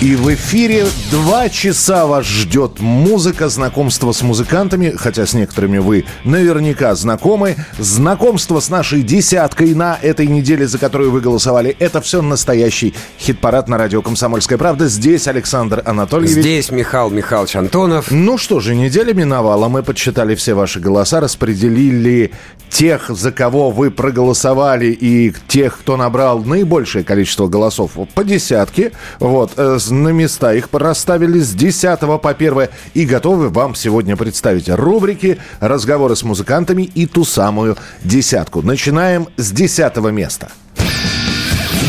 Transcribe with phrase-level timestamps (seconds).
[0.00, 6.06] И в эфире два часа вас ждет музыка, знакомство с музыкантами, хотя с некоторыми вы
[6.24, 7.56] наверняка знакомы.
[7.78, 11.76] Знакомство с нашей десяткой на этой неделе, за которую вы голосовали.
[11.78, 14.88] Это все настоящий хит-парад на радио «Комсомольская правда».
[14.88, 16.38] Здесь Александр Анатольевич.
[16.38, 18.10] Здесь Михаил Михайлович Антонов.
[18.10, 19.68] Ну что же, неделя миновала.
[19.68, 22.32] Мы подсчитали все ваши голоса, распределили
[22.70, 28.79] тех, за кого вы проголосовали, и тех, кто набрал наибольшее количество голосов по десятке.
[29.18, 34.68] Вот, э, на места их расставили с 10 по 1 и готовы вам сегодня представить
[34.68, 38.62] рубрики, разговоры с музыкантами и ту самую десятку.
[38.62, 40.48] Начинаем с 10 места.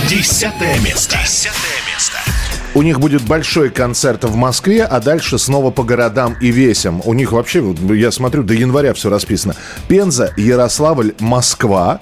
[0.09, 1.17] Десятое место.
[1.17, 2.17] Десятое место.
[2.73, 7.01] У них будет большой концерт в Москве, а дальше снова по городам и весям.
[7.03, 9.55] У них вообще, я смотрю, до января все расписано.
[9.89, 11.99] Пенза, Ярославль, Москва.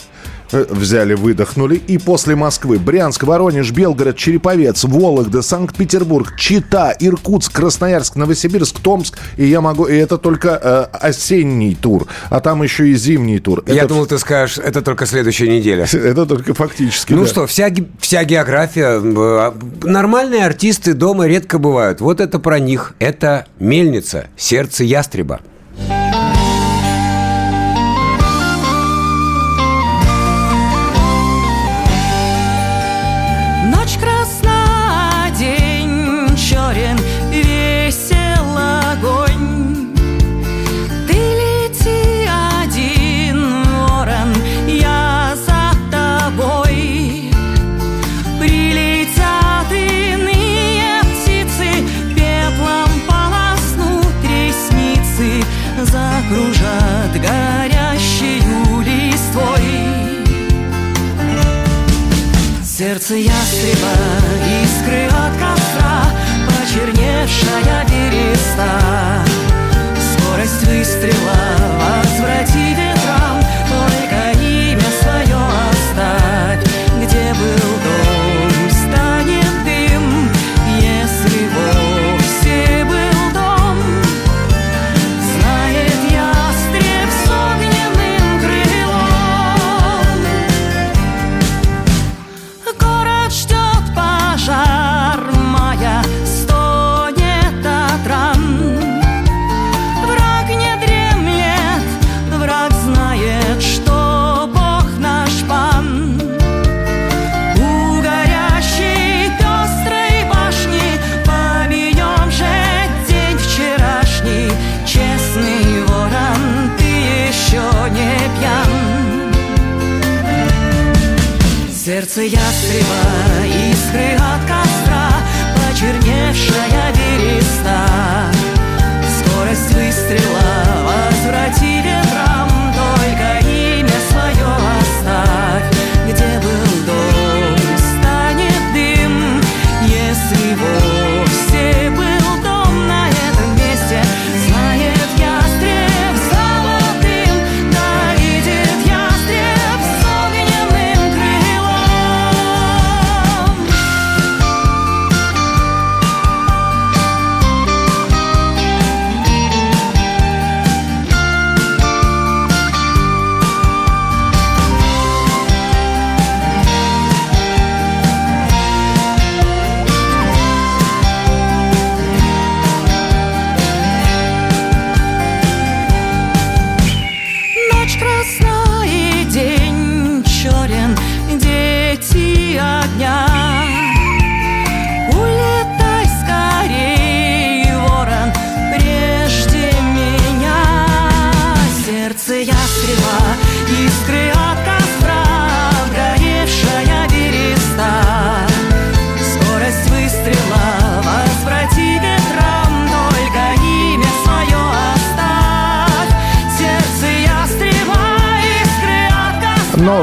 [0.52, 1.76] Взяли, выдохнули.
[1.76, 9.18] И после Москвы Брянск, Воронеж, Белгород, Череповец, Вологда, Санкт-Петербург, Чита, Иркутск, Красноярск, Новосибирск, Томск.
[9.38, 9.86] И я могу...
[9.86, 12.08] И это только э, осенний тур.
[12.30, 13.64] А там еще и зимний тур.
[13.68, 13.90] Я это...
[13.90, 15.86] думал, ты скажешь, это только следующая неделя.
[16.10, 17.14] Это только фактически.
[17.14, 17.28] Ну да.
[17.28, 19.00] что, вся, вся география.
[19.00, 19.52] Э,
[19.84, 22.02] нормальные артисты дома редко бывают.
[22.02, 22.96] Вот это про них.
[23.00, 25.42] Это мельница, сердце ястреба.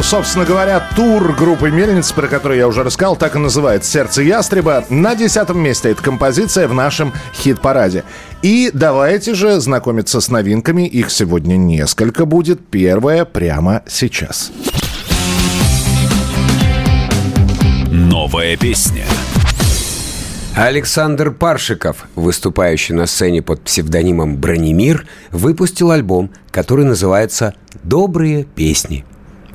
[0.06, 4.84] Собственно говоря, тур группы «Мельница», про который я уже рассказал, так и называется «Сердце ястреба».
[4.88, 8.04] На десятом месте эта композиция в нашем хит-параде.
[8.40, 10.86] И давайте же знакомиться с новинками.
[10.86, 12.64] Их сегодня несколько будет.
[12.68, 14.52] Первая прямо сейчас.
[17.90, 19.04] Новая песня.
[20.54, 29.04] Александр Паршиков, выступающий на сцене под псевдонимом Бронемир, выпустил альбом, который называется «Добрые песни».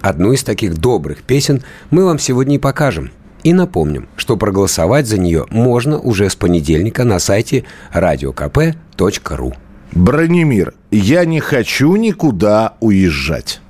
[0.02, 3.12] Одну из таких добрых песен мы вам сегодня и покажем.
[3.44, 7.64] И напомним, что проголосовать за нее можно уже с понедельника на сайте
[7.94, 9.54] radiokp.ru.
[9.94, 13.62] Бронемир, я не хочу никуда уезжать.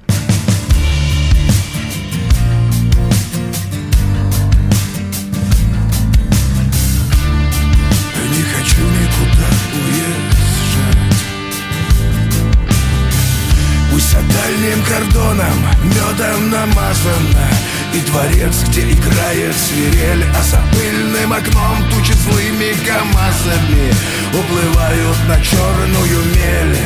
[14.62, 17.50] Дальним кордоном медом намазано
[17.94, 23.94] И дворец, где играет свирель А за пыльным окном тучи злыми камазами
[24.34, 26.78] Уплывают на черную мель.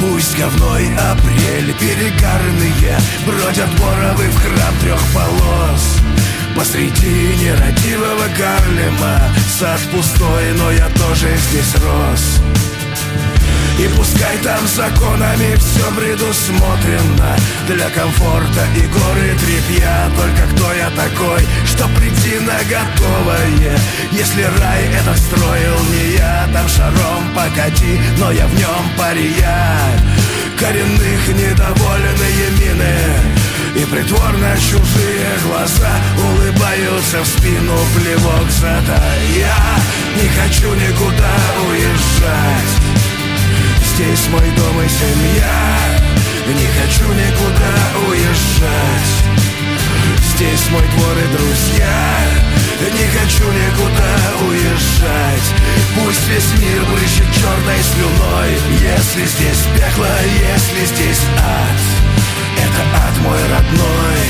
[0.00, 5.98] Пусть говной апрель Перегарные бродят боровы в храм трех полос.
[6.56, 12.40] Посреди нерадивого Гарлема Сад пустой, но я тоже здесь рос
[13.78, 17.36] и пускай там законами все предусмотрено.
[17.66, 20.10] Для комфорта и горы трепья.
[20.16, 23.78] Только кто я такой, что прийти на готовое?
[24.12, 29.78] Если рай это строил не я Там шаром покати, но я в нем пария
[30.58, 39.02] Коренных недовольные мины и притворно чужие глаза улыбаются в спину плевок зада
[39.36, 39.54] Я
[40.16, 41.34] не хочу никуда
[41.68, 43.05] уезжать
[43.96, 45.78] Здесь мой дом и семья.
[46.48, 47.72] Не хочу никуда
[48.06, 49.24] уезжать.
[50.34, 52.18] Здесь мой двор и друзья.
[52.92, 55.48] Не хочу никуда уезжать.
[55.96, 58.58] Пусть весь мир брызжет черной слюной.
[58.82, 61.80] Если здесь пекло, если здесь ад
[62.58, 64.20] Это ад мой родной.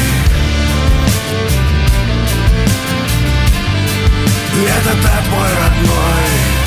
[4.64, 6.65] Этот ад мой родной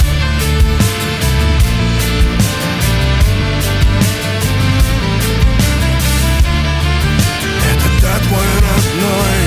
[8.19, 9.41] Ад мой родной.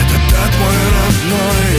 [0.00, 1.76] Этот ад мой родной.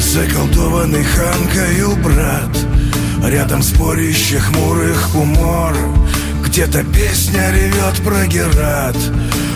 [0.00, 2.54] Заколдованный ханкою брат
[3.24, 5.74] Рядом спорящих хмурых умор.
[6.44, 8.96] Где-то песня ревет про Герат.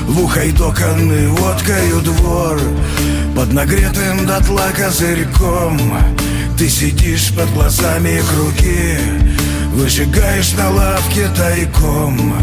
[0.07, 2.61] В ухайдоканный водкою двор.
[3.35, 5.79] Под нагретым дотла козырьком
[6.59, 8.97] Ты сидишь под глазами круги
[9.75, 12.35] Выжигаешь на лавке тайком.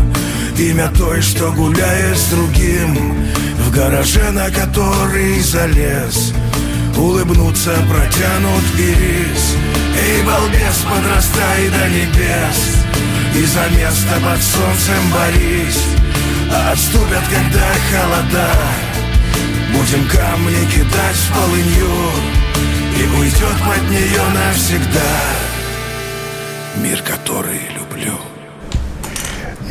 [0.55, 3.15] Имя той, что гуляет с другим
[3.57, 6.31] В гараже, на который залез.
[6.95, 9.55] Улыбнуться протянут ирис
[9.99, 12.77] Эй, балбес, подрастай до небес.
[13.35, 15.85] И за место под солнцем борись.
[16.51, 18.51] А отступят, когда холода.
[19.73, 22.42] Будем камни кидать в полынью
[22.95, 25.01] И уйдет под нее навсегда.
[26.77, 27.72] Мир, который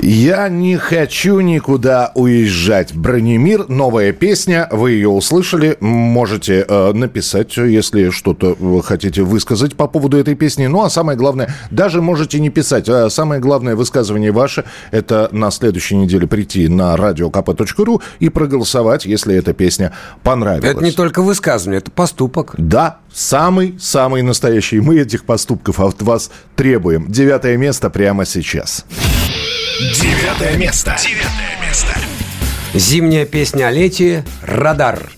[0.05, 2.93] Я не хочу никуда уезжать.
[2.93, 5.77] Бронемир, новая песня, вы ее услышали.
[5.79, 10.67] Можете э, написать, если что-то вы хотите высказать по поводу этой песни.
[10.67, 12.89] Ну, а самое главное, даже можете не писать.
[12.89, 19.37] А самое главное высказывание ваше, это на следующей неделе прийти на radiokp.ru и проголосовать, если
[19.37, 19.93] эта песня
[20.25, 20.69] понравилась.
[20.69, 22.55] Это не только высказывание, это поступок.
[22.59, 24.81] Да, самый-самый настоящий.
[24.81, 27.07] Мы этих поступков от вас требуем.
[27.09, 28.85] Девятое место прямо сейчас.
[29.91, 30.97] Девятое место.
[31.03, 31.89] Девятое место.
[32.73, 35.11] Зимняя песня о лете «Радар».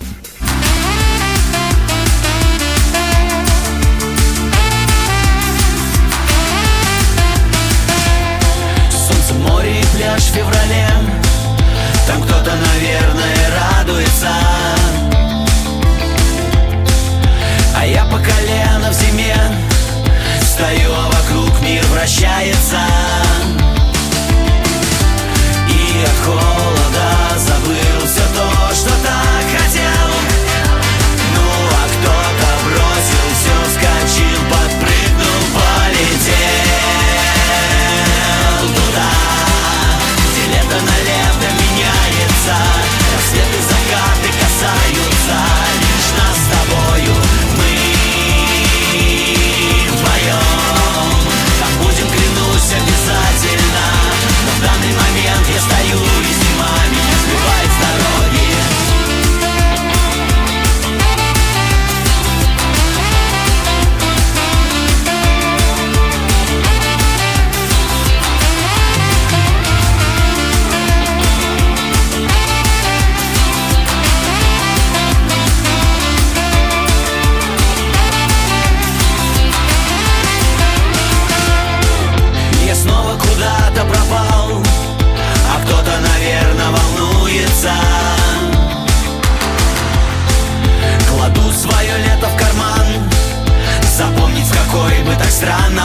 [95.40, 95.83] Какой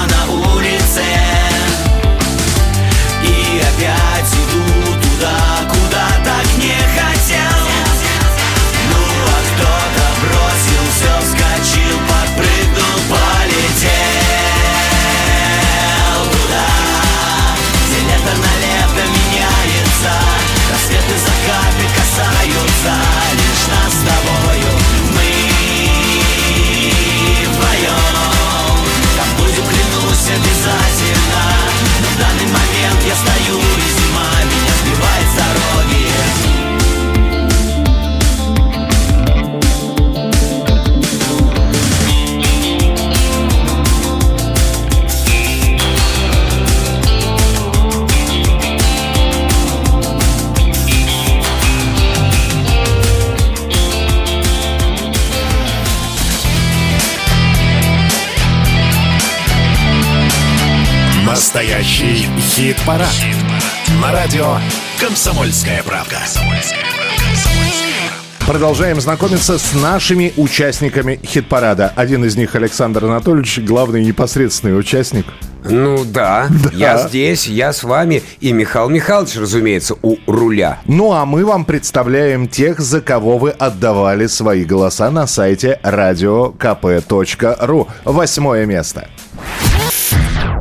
[61.89, 63.09] Настоящий хит-парад.
[63.99, 64.57] На радио
[64.99, 66.17] «Комсомольская правка».
[68.45, 71.91] Продолжаем знакомиться с нашими участниками хит-парада.
[71.95, 75.25] Один из них Александр Анатольевич, главный непосредственный участник.
[75.63, 78.21] Ну да, я здесь, я с вами.
[78.39, 80.79] И Михаил Михайлович, разумеется, у руля.
[80.85, 87.87] Ну а мы вам представляем тех, за кого вы отдавали свои голоса на сайте radiokp.ru.
[88.05, 89.07] Восьмое место.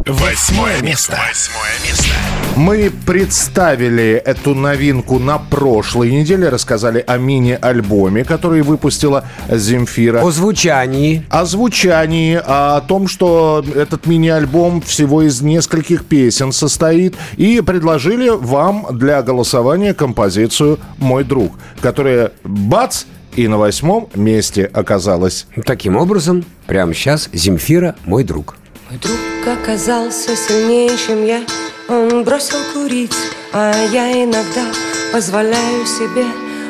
[0.08, 1.18] Восьмое место.
[1.28, 2.14] Восьмое место.
[2.56, 10.22] Мы представили эту новинку на прошлой неделе, рассказали о мини-альбоме, который выпустила Земфира.
[10.22, 11.26] О звучании.
[11.28, 18.86] О звучании, о том, что этот мини-альбом всего из нескольких песен состоит, и предложили вам
[18.92, 23.04] для голосования композицию «Мой друг», которая, бац,
[23.36, 25.46] и на восьмом месте оказалась.
[25.66, 28.56] Таким образом, прямо сейчас Земфира мой друг.
[28.88, 31.42] Мой друг оказался сильнее, чем я.
[31.88, 33.14] Он бросил курить,
[33.52, 34.64] а я иногда
[35.12, 36.24] позволяю себе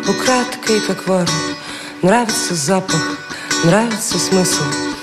[0.09, 1.29] Украдкой, как вор
[2.03, 3.19] Нравится запах,
[3.63, 4.63] нравится смысл.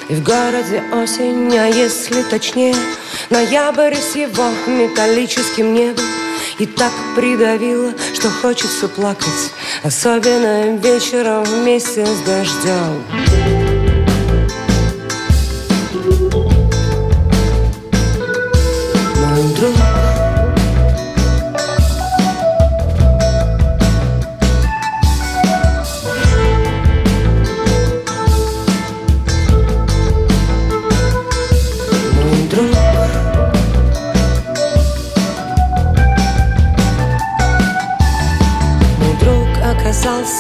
[0.10, 2.76] И в городе осень, а если точнее
[3.30, 6.04] Ноябрь с его металлическим небом.
[6.60, 9.54] И так придавило, что хочется плакать
[9.84, 13.65] Особенно вечером вместе с дождем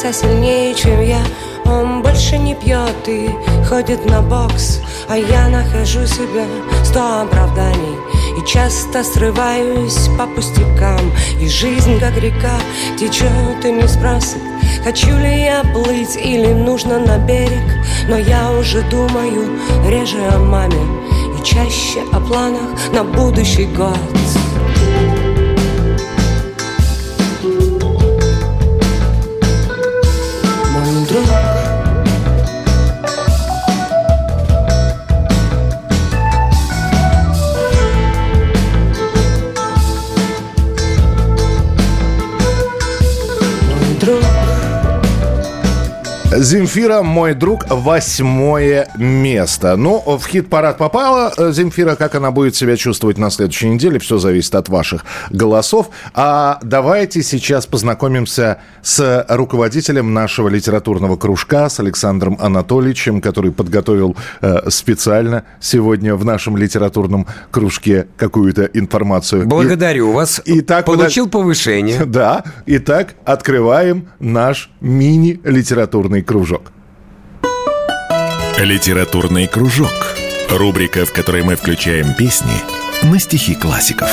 [0.05, 1.21] оказался сильнее, чем я.
[1.65, 3.29] Он больше не пьет и
[3.67, 4.79] ходит на бокс.
[5.09, 6.45] А я нахожу себя
[6.83, 7.97] сто оправданий.
[8.37, 11.11] И часто срываюсь по пустякам.
[11.39, 12.59] И жизнь, как река,
[12.99, 14.41] течет и не спросит
[14.83, 17.63] Хочу ли я плыть или нужно на берег?
[18.07, 20.85] Но я уже думаю реже о маме.
[21.39, 23.97] И чаще о планах на будущий год
[46.37, 49.75] Земфира, мой друг, восьмое место.
[49.77, 51.95] Ну, в хит-парад попала э, Земфира.
[51.95, 55.89] Как она будет себя чувствовать на следующей неделе, все зависит от ваших голосов.
[56.13, 64.69] А давайте сейчас познакомимся с руководителем нашего литературного кружка, с Александром Анатольевичем, который подготовил э,
[64.69, 69.43] специально сегодня в нашем литературном кружке какую-то информацию.
[69.43, 70.41] И- Благодарю вас.
[70.45, 72.03] Итак, Получил повышение.
[72.15, 72.43] Да.
[72.65, 76.71] Итак, открываем наш мини-литературный кружок.
[78.59, 80.15] Литературный кружок.
[80.49, 82.53] Рубрика, в которой мы включаем песни
[83.03, 84.09] на стихи классиков.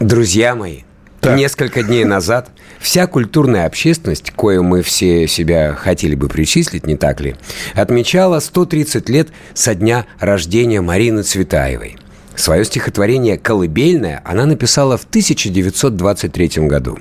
[0.00, 0.80] Друзья мои,
[1.20, 1.36] Так.
[1.36, 7.20] несколько дней назад вся культурная общественность, кою мы все себя хотели бы причислить, не так
[7.20, 7.36] ли,
[7.74, 11.96] отмечала 130 лет со дня рождения Марины Цветаевой.
[12.34, 16.98] Свое стихотворение «Колыбельное» она написала в 1923 году.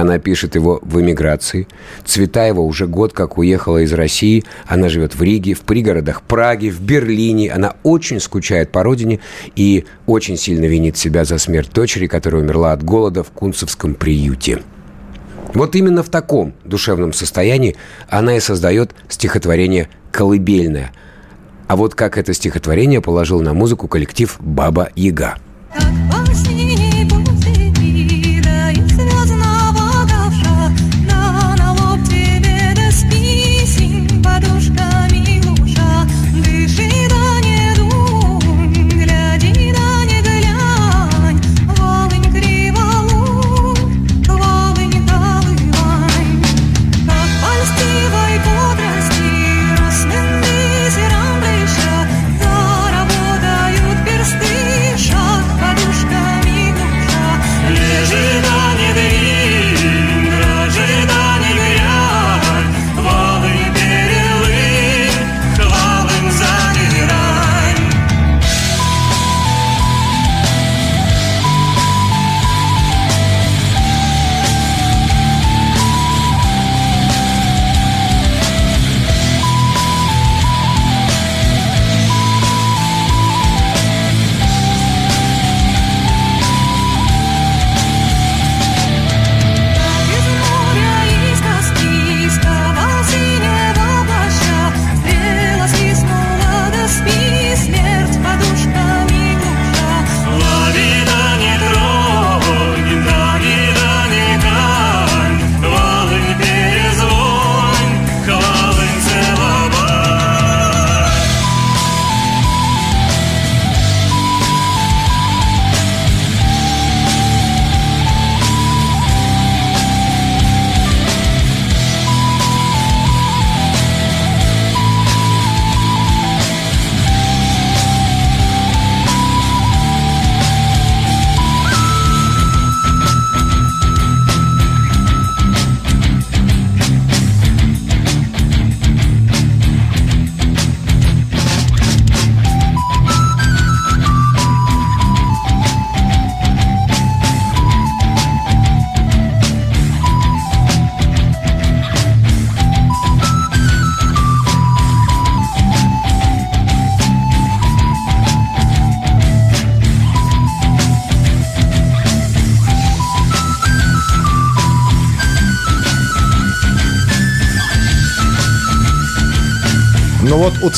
[0.00, 1.68] Она пишет его в эмиграции.
[2.06, 4.44] Цветаева уже год как уехала из России.
[4.66, 7.52] Она живет в Риге, в пригородах Праги, в Берлине.
[7.52, 9.20] Она очень скучает по родине
[9.56, 14.62] и очень сильно винит себя за смерть дочери, которая умерла от голода в Кунцевском приюте.
[15.52, 17.76] Вот именно в таком душевном состоянии
[18.08, 20.92] она и создает стихотворение «Колыбельное».
[21.68, 25.36] А вот как это стихотворение положил на музыку коллектив «Баба Яга».
[25.74, 26.49] Как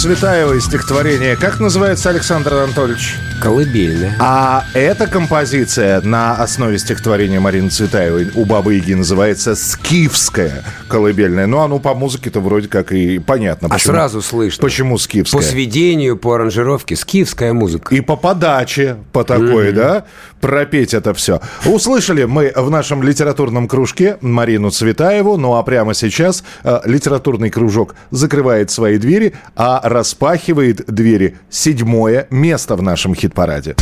[0.03, 3.21] Цветаевой стихотворение, как называется, Александр Анатольевич?
[3.43, 4.15] Колыбельная.
[4.21, 11.49] А эта композиция на основе стихотворения Марины Цветаевой у Бабы Яги называется «Скифская колыбельная».
[11.49, 13.67] Ну, оно по музыке-то вроде как и понятно.
[13.69, 14.63] А сразу слышно.
[14.63, 15.41] Почему скифская?
[15.41, 17.93] По сведению, по аранжировке, скифская музыка.
[17.93, 20.05] И по подаче, по такой, да,
[20.41, 21.41] пропеть это все.
[21.67, 27.97] Услышали мы в нашем литературном кружке Марину Цветаеву, ну а прямо сейчас э, литературный кружок
[28.13, 33.75] закрывает свои двери, а распахивает двери седьмое место в нашем хит-параде.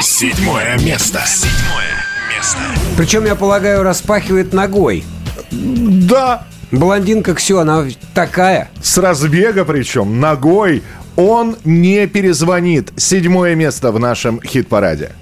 [0.00, 1.22] Седьмое место.
[1.26, 2.58] Седьмое место.
[2.96, 5.04] Причем, я полагаю, распахивает ногой.
[5.50, 8.70] Да, Блондинка Ксю, она такая.
[8.82, 10.82] с разбега причем, ногой,
[11.16, 12.92] он не перезвонит.
[12.96, 15.12] Седьмое место в нашем хит-параде.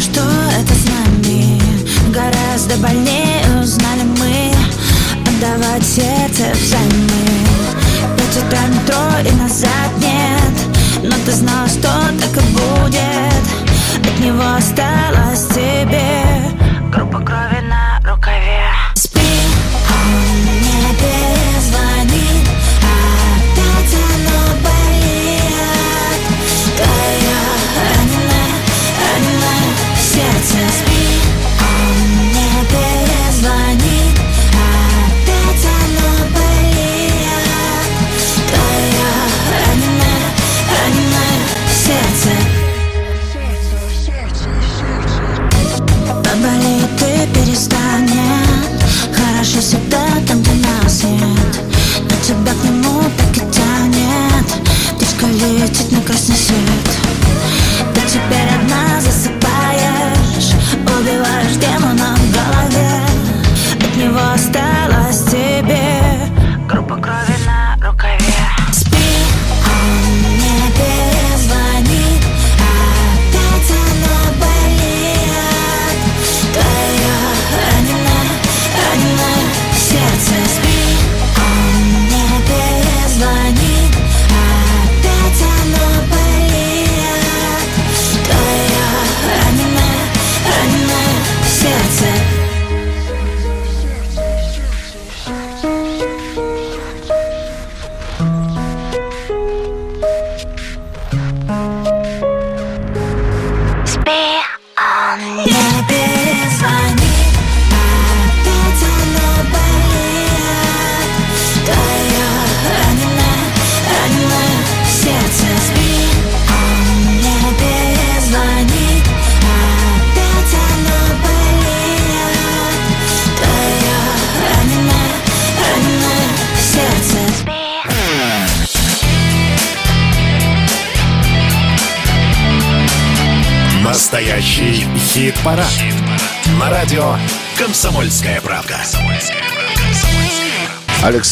[0.00, 0.20] Что
[0.58, 1.60] это с нами.
[2.10, 4.52] Гораздо больнее узнали мы.
[5.28, 7.26] Отдавать сердце взаймы.
[8.16, 11.02] Пять утра метро и назад нет.
[11.02, 13.44] Но ты знала, что так и будет.
[13.98, 16.24] От него осталось тебе.
[16.90, 17.49] Группа крови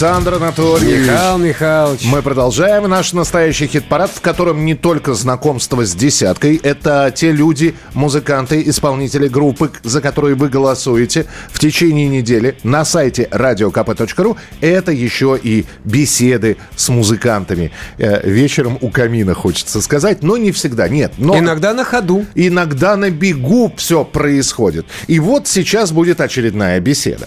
[0.00, 1.08] Александр Анатольевич.
[1.08, 2.04] Михаил Михайлович.
[2.04, 7.74] Мы продолжаем наш настоящий хит-парад, в котором не только знакомство с десяткой, это те люди,
[7.94, 14.36] музыканты, исполнители группы, за которые вы голосуете в течение недели на сайте radiokp.ru.
[14.60, 17.72] Это еще и беседы с музыкантами.
[17.96, 21.14] Э, вечером у камина, хочется сказать, но не всегда, нет.
[21.18, 22.24] Но Иногда на ходу.
[22.36, 24.86] иногда на бегу все происходит.
[25.08, 27.26] И вот сейчас будет очередная беседа.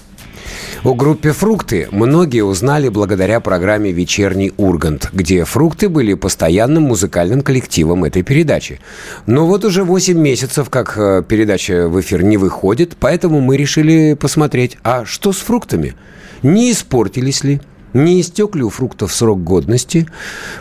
[0.84, 8.04] О группе «Фрукты» многие узнали благодаря программе «Вечерний Ургант», где «Фрукты» были постоянным музыкальным коллективом
[8.04, 8.80] этой передачи.
[9.28, 14.16] Но вот уже 8 месяцев, как э, передача в эфир не выходит, поэтому мы решили
[14.16, 15.94] посмотреть, а что с «Фруктами»?
[16.42, 17.62] Не испортились ли?
[17.94, 20.08] Не истек ли у фруктов срок годности?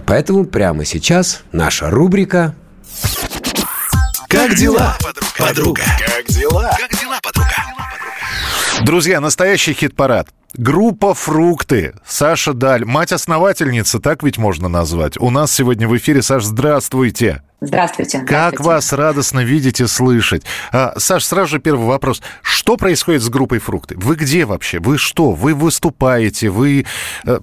[0.05, 2.55] Поэтому прямо сейчас наша рубрика
[4.29, 4.99] Как дела,
[5.39, 5.83] подруга?
[5.99, 6.77] Как дела?
[6.79, 7.50] Как дела, подруга?
[8.85, 10.29] Друзья, настоящий хит-парад.
[10.55, 11.95] Группа «Фрукты».
[12.05, 15.17] Саша Даль, мать-основательница, так ведь можно назвать.
[15.21, 16.23] У нас сегодня в эфире.
[16.23, 17.43] Саш, здравствуйте.
[17.61, 18.19] Здравствуйте.
[18.21, 18.63] Как здравствуйте.
[18.65, 20.43] вас радостно видеть и слышать.
[20.73, 22.21] А, Саш, сразу же первый вопрос.
[22.43, 23.97] Что происходит с группой «Фрукты»?
[23.97, 24.81] Вы где вообще?
[24.81, 25.33] Вы что?
[25.33, 26.49] Вы выступаете?
[26.51, 26.85] Вы...
[27.27, 27.39] э,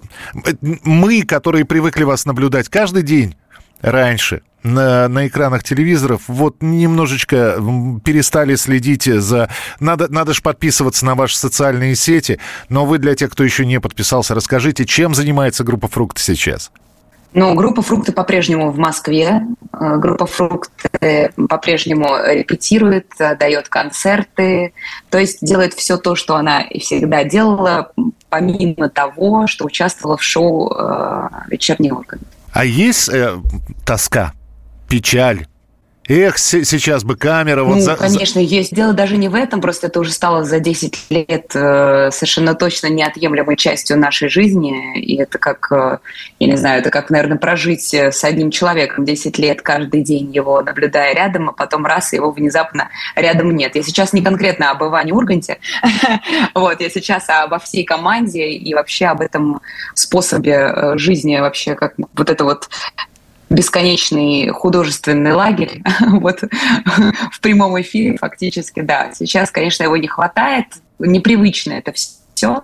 [0.62, 3.36] Мы, которые привыкли вас наблюдать каждый день
[3.82, 7.58] раньше на, на экранах телевизоров, вот немножечко
[8.03, 9.49] перестали следить за...
[9.80, 13.80] Надо, надо же подписываться на ваши социальные сети, но вы для тех, кто еще не
[13.80, 16.71] подписался, расскажите, чем занимается группа «Фрукты» сейчас?
[17.34, 19.41] Ну, группа «Фрукты» по-прежнему в Москве.
[19.73, 24.73] Э, Группа «Фрукты» по-прежнему репетирует, э, дает концерты.
[25.10, 27.91] То есть делает все то, что она и всегда делала,
[28.30, 32.19] помимо того, что участвовала в шоу э, «Вечерний орган».
[32.53, 33.38] А есть э,
[33.86, 34.34] тоска,
[34.88, 35.45] печаль?
[36.10, 37.63] Эх, се- сейчас бы камера...
[37.65, 38.73] вот ну, за- за- конечно, есть.
[38.73, 42.88] Дело даже не в этом, просто это уже стало за 10 лет э, совершенно точно
[42.88, 44.97] неотъемлемой частью нашей жизни.
[45.02, 45.97] И это как, э,
[46.39, 50.34] я не знаю, это как, наверное, прожить э, с одним человеком 10 лет каждый день,
[50.34, 53.76] его наблюдая рядом, а потом раз, его внезапно рядом нет.
[53.76, 55.60] Я сейчас не конкретно об Иване Урганте,
[56.56, 59.60] вот, я сейчас обо всей команде и вообще об этом
[59.93, 62.69] способе э, жизни вообще, как вот это вот
[63.50, 66.42] бесконечный художественный лагерь, вот
[67.32, 69.12] в прямом эфире фактически, да.
[69.14, 70.66] Сейчас, конечно, его не хватает,
[71.00, 72.62] непривычно это все,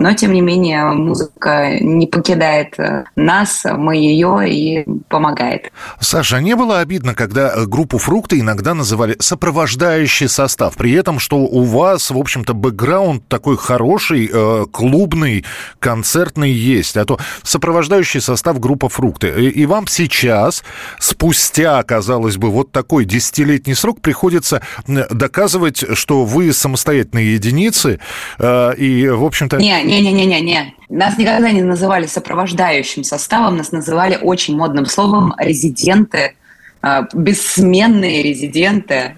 [0.00, 5.72] но, тем не менее, музыка не покидает э, нас, мы ее и помогает.
[6.00, 11.18] Саша, а не было обидно, когда э, группу «Фрукты» иногда называли сопровождающий состав, при этом,
[11.18, 15.44] что у вас, в общем-то, бэкграунд такой хороший, э, клубный,
[15.78, 19.28] концертный есть, а то сопровождающий состав группа «Фрукты».
[19.50, 20.64] И, вам сейчас,
[20.98, 27.98] спустя, казалось бы, вот такой десятилетний срок, приходится доказывать, что вы самостоятельные единицы,
[28.38, 29.56] и, в общем-то...
[29.56, 30.74] Не, не-не-не-не-не.
[30.88, 36.34] Нас никогда не называли сопровождающим составом, нас называли очень модным словом «резиденты»,
[36.82, 39.14] э, бессменные резиденты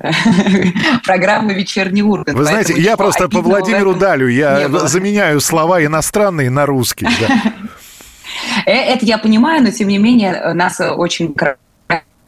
[1.04, 2.38] программы «Вечерний Ургант».
[2.38, 4.86] Вы знаете, я просто по Владимиру Далю, я было.
[4.88, 7.10] заменяю слова иностранные на русские.
[7.20, 7.52] да.
[8.66, 11.34] Э, Это я понимаю, но тем не менее нас очень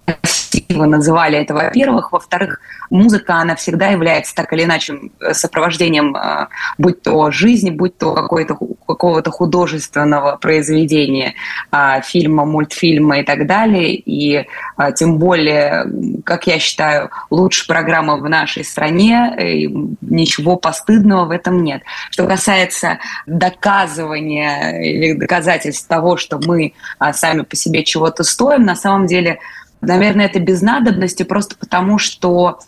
[0.05, 2.13] красиво называли это, во-первых.
[2.13, 2.61] Во-вторых,
[2.91, 4.99] музыка, она всегда является так или иначе
[5.33, 6.47] сопровождением, э,
[6.79, 11.35] будь то жизни, будь то какого-то художественного произведения,
[11.71, 13.95] а, фильма, мультфильма и так далее.
[13.95, 15.87] И а, тем более,
[16.25, 19.69] как я считаю, лучше программа в нашей стране, и
[20.01, 21.83] ничего постыдного в этом нет.
[22.11, 28.77] Что касается доказывания или доказательств того, что мы а, сами по себе чего-то стоим, на
[28.77, 29.39] самом деле,
[29.81, 32.61] наверное, это без надобности, просто потому что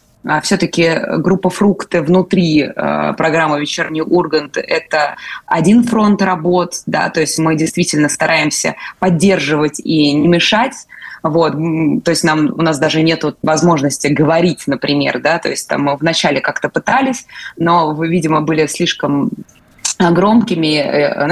[0.43, 7.39] все-таки группа «Фрукты» внутри э, программы «Вечерний Ургант»— это один фронт работ, да, то есть
[7.39, 10.75] мы действительно стараемся поддерживать и не мешать,
[11.25, 11.53] вот,
[12.05, 15.97] то есть нам, у нас даже нет возможности говорить, например, да, то есть там мы
[15.97, 19.31] вначале как-то пытались, но видимо, были слишком
[20.11, 21.31] громкими э,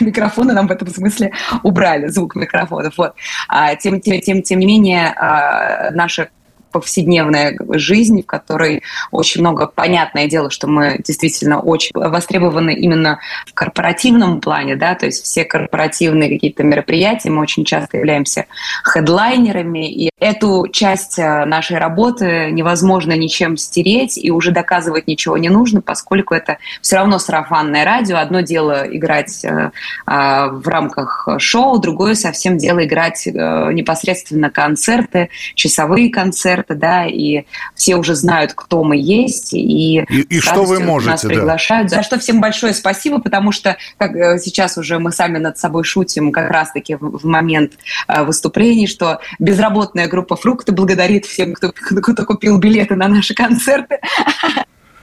[0.00, 2.96] микрофоны нам в этом смысле убрали звук микрофонов.
[2.96, 3.14] Вот.
[3.48, 6.30] А, тем, тем, тем, тем не менее, а, наша
[6.72, 13.54] повседневная жизнь, в которой очень много, понятное дело, что мы действительно очень востребованы именно в
[13.54, 18.46] корпоративном плане, да, то есть все корпоративные какие-то мероприятия, мы очень часто являемся
[18.84, 25.48] хедлайнерами, и эту часть э, нашей работы невозможно ничем стереть, и уже доказывать ничего не
[25.48, 28.18] нужно, поскольку это все равно сарафанное радио.
[28.18, 29.70] Одно дело играть э, э,
[30.06, 37.44] в рамках шоу, другое совсем дело играть непосредственно концерты, часовые концерты, концерта, да, и
[37.74, 41.28] все уже знают, кто мы есть, и, И- и что вы можете, нас да.
[41.28, 41.90] приглашают.
[41.90, 45.84] За что всем большое спасибо, потому что как э, сейчас уже мы сами над собой
[45.84, 47.72] шутим как раз-таки в, в момент
[48.08, 53.98] э, выступлений, что безработная группа «Фрукты» благодарит всем, кто, кто купил билеты на наши концерты.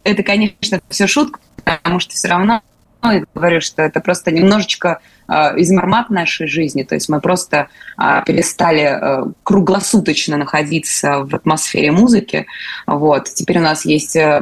[0.03, 2.61] Это, конечно, все шутка, потому что все равно
[3.03, 6.83] я говорю, что это просто немножечко э, измормат нашей жизни.
[6.83, 12.45] То есть мы просто э, перестали э, круглосуточно находиться в атмосфере музыки.
[12.87, 13.29] Вот.
[13.29, 14.41] Теперь у нас есть э,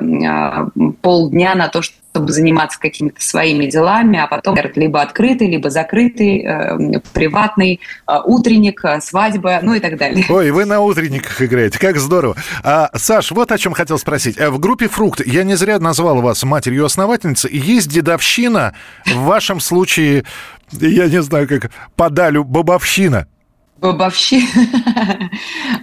[1.02, 1.82] полдня на то,
[2.18, 8.84] чтобы заниматься какими-то своими делами, а потом либо открытый, либо закрытый, э, приватный, э, утренник,
[8.84, 10.26] э, свадьба, ну и так далее.
[10.28, 12.36] Ой, вы на утренниках играете, как здорово.
[12.64, 14.40] А, Саш, вот о чем хотел спросить.
[14.40, 17.52] В группе «Фрукт» я не зря назвал вас матерью-основательницей.
[17.56, 18.74] Есть дедовщина,
[19.06, 20.24] в вашем случае,
[20.72, 23.28] я не знаю, как подалю бабовщина.
[23.80, 24.48] Бабовщина.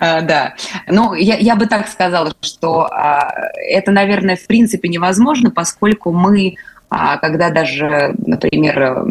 [0.01, 0.55] А, Да.
[0.89, 6.57] Ну, я, я бы так сказала, что а, это, наверное, в принципе невозможно, поскольку мы,
[6.91, 9.05] а, когда даже, например,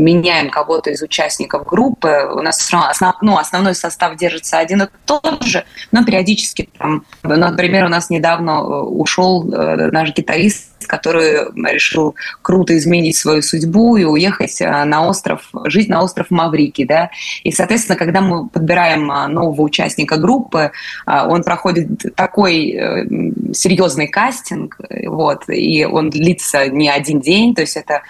[0.00, 4.82] меняем кого-то из участников группы, у нас всё равно основ- ну, основной состав держится один
[4.82, 10.14] и тот же, но периодически там, ну, например, у нас недавно э, ушел э, наш
[10.14, 16.26] гитарист, который решил круто изменить свою судьбу и уехать э, на остров, жить на остров
[16.30, 17.10] Маврики, да,
[17.44, 20.72] и, соответственно, когда мы подбираем нового участника группы,
[21.06, 23.06] он проходит такой
[23.52, 28.02] серьезный кастинг, вот, и он длится не один день, то есть это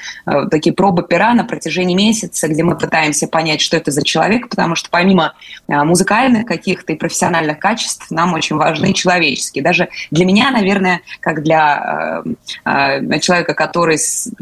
[0.51, 4.75] такие пробы пера на протяжении месяца, где мы пытаемся понять, что это за человек, потому
[4.75, 5.35] что помимо
[5.69, 9.63] а, музыкальных каких-то и профессиональных качеств нам очень важны человеческие.
[9.63, 12.23] Даже для меня, наверное, как для
[12.65, 13.99] э, э, человека, который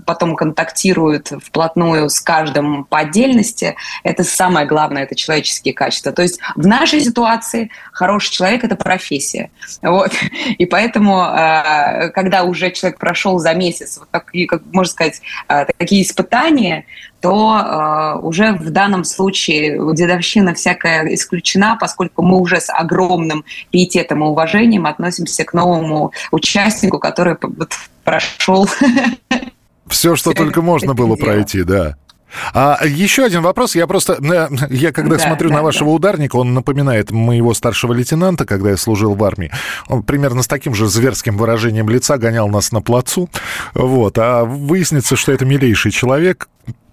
[0.07, 6.13] потом контактирует вплотную с каждым по отдельности, это самое главное, это человеческие качества.
[6.13, 9.51] То есть в нашей ситуации хороший человек– это профессия.
[9.83, 10.13] Вот.
[10.59, 11.19] И поэтому,
[12.15, 15.21] когда уже человек прошел за месяц, вот такие, как можно сказать,
[15.79, 16.85] такие испытания,
[17.21, 24.23] то э, уже в данном случае дедовщина всякая исключена, поскольку мы уже с огромным пиететом
[24.23, 27.73] и уважением относимся к новому участнику, который вот
[28.05, 28.69] прошел
[29.89, 31.97] Все, что только можно было пройти, да.
[32.53, 33.75] А еще один вопрос.
[33.75, 37.93] Я просто, э, я когда Да, смотрю да, на вашего ударника, он напоминает моего старшего
[37.93, 39.51] лейтенанта, когда я служил в армии.
[39.89, 43.31] Он примерно с таким же зверским выражением лица гонял нас на плацу.
[43.75, 44.19] Вот.
[44.19, 46.49] А выяснится, что это милейший человек.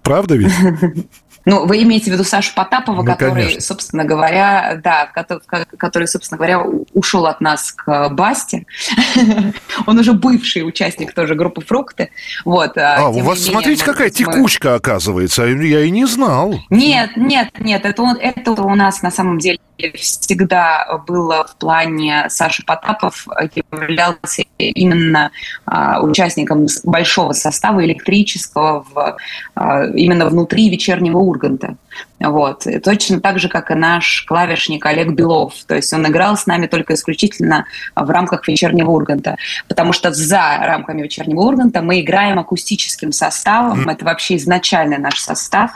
[0.06, 0.52] Правда ведь?
[1.48, 3.60] Ну, вы имеете в виду Сашу Потапова, Ну, который, конечно.
[3.60, 8.66] собственно говоря, да, кото- ко- который, собственно говоря, у- ушел от нас к Басте.
[9.86, 12.10] Он уже бывший участник тоже группы «Фрукты».
[12.44, 15.44] Вот, А, у тем вас, не менее, смотрите, какая мы- текучка оказывается.
[15.44, 16.58] Я и не знал.
[16.70, 19.60] Нет, нет, нет, это, это у нас на самом деле
[19.94, 25.30] всегда было в плане Саши Потапов являлся именно
[25.66, 29.16] а, участником большого состава электрического в,
[29.54, 31.76] а, именно внутри вечернего Урганта.
[32.18, 32.66] Вот.
[32.66, 35.52] И точно так же, как и наш клавишник Олег Белов.
[35.66, 39.36] То есть он играл с нами только исключительно в рамках вечернего Урганта.
[39.68, 43.88] Потому что за рамками вечернего Урганта мы играем акустическим составом.
[43.88, 45.72] Это вообще изначальный наш состав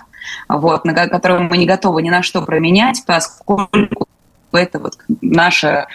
[0.48, 4.06] вот, на ко- который мы не готовы ни на что променять, поскольку
[4.52, 5.86] это вот наша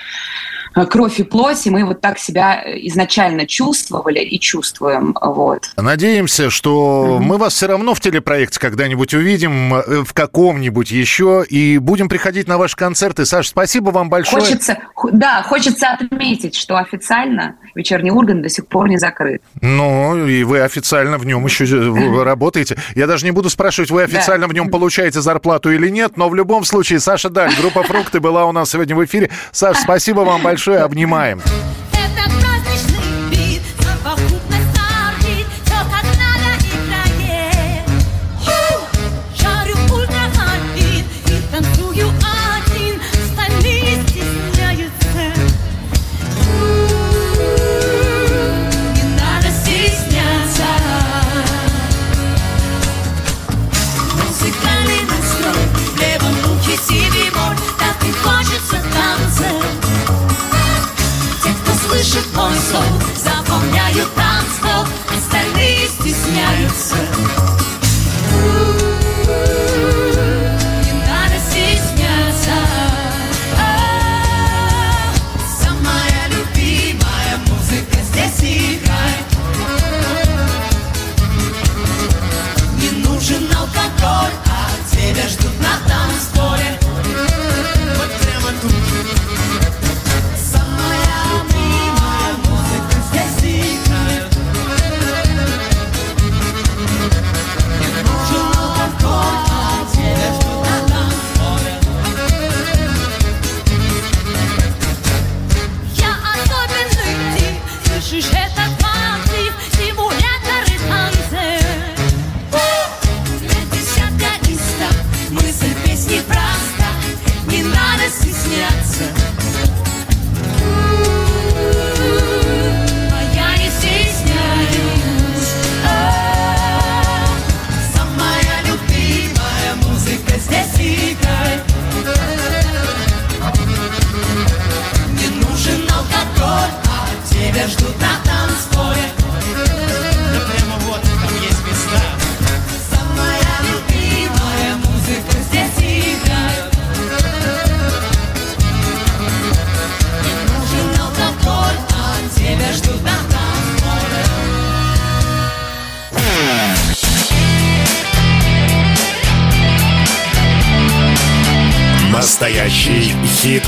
[0.90, 5.16] кровь и плоть, и мы вот так себя изначально чувствовали и чувствуем.
[5.22, 5.70] Вот.
[5.78, 11.78] Надеемся, что мы вас все равно в телепроекте когда-нибудь увидим, э, в каком-нибудь еще, и
[11.78, 13.26] будем приходить на ваши концерты.
[13.26, 14.44] Саш, спасибо вам большое.
[14.44, 14.78] Хочется,
[15.14, 19.42] да, хочется отметить, что официально вечерний Ургант до сих пор не закрыт.
[19.62, 22.78] Ну, и вы официально в нем еще э, работаете.
[22.96, 26.36] Я даже не буду спрашивать, вы официально в нем получаете зарплату или нет, но в
[26.36, 29.30] любом случае, Саша Даль, группа «Фрукты» была у нас сегодня в эфире.
[29.52, 31.42] Саш, спасибо вам большое, обнимаем.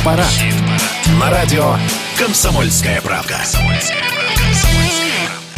[0.08, 1.20] Хит-парад.
[1.20, 1.76] На радио
[2.17, 3.36] «Комсомольская правка».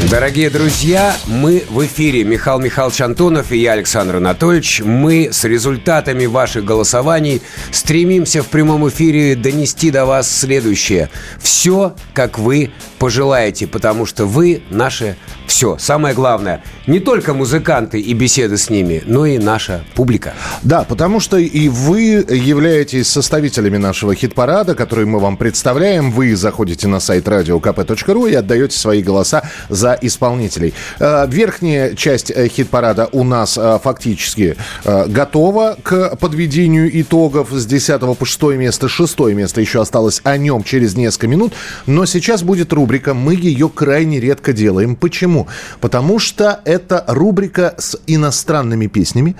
[0.10, 2.24] Дорогие друзья, мы в эфире.
[2.24, 4.82] Михаил Михайлович Антонов и я, Александр Анатольевич.
[4.84, 11.10] Мы с результатами ваших голосований стремимся в прямом эфире донести до вас следующее.
[11.40, 15.78] Все, как вы пожелаете, потому что вы наше все.
[15.78, 20.34] Самое главное, не только музыканты и беседы с ними, но и наша публика.
[20.62, 26.12] Да, потому что и вы являетесь составителями нашего хит-парада, который мы вам представляем.
[26.12, 30.74] Вы заходите на сайт radiokp.ru и отдаете свои голоса за исполнителей.
[31.00, 38.02] Э, Верхняя часть э, хит-парада у нас э, фактически готова к подведению итогов с 10
[38.17, 38.88] по 6 место.
[38.89, 41.54] Шестое место еще осталось о нем через несколько минут.
[41.86, 43.13] Но сейчас будет рубрика.
[43.13, 44.95] Мы ее крайне редко делаем.
[44.95, 45.48] Почему?
[45.80, 49.36] Потому что это рубрика с иностранными песнями.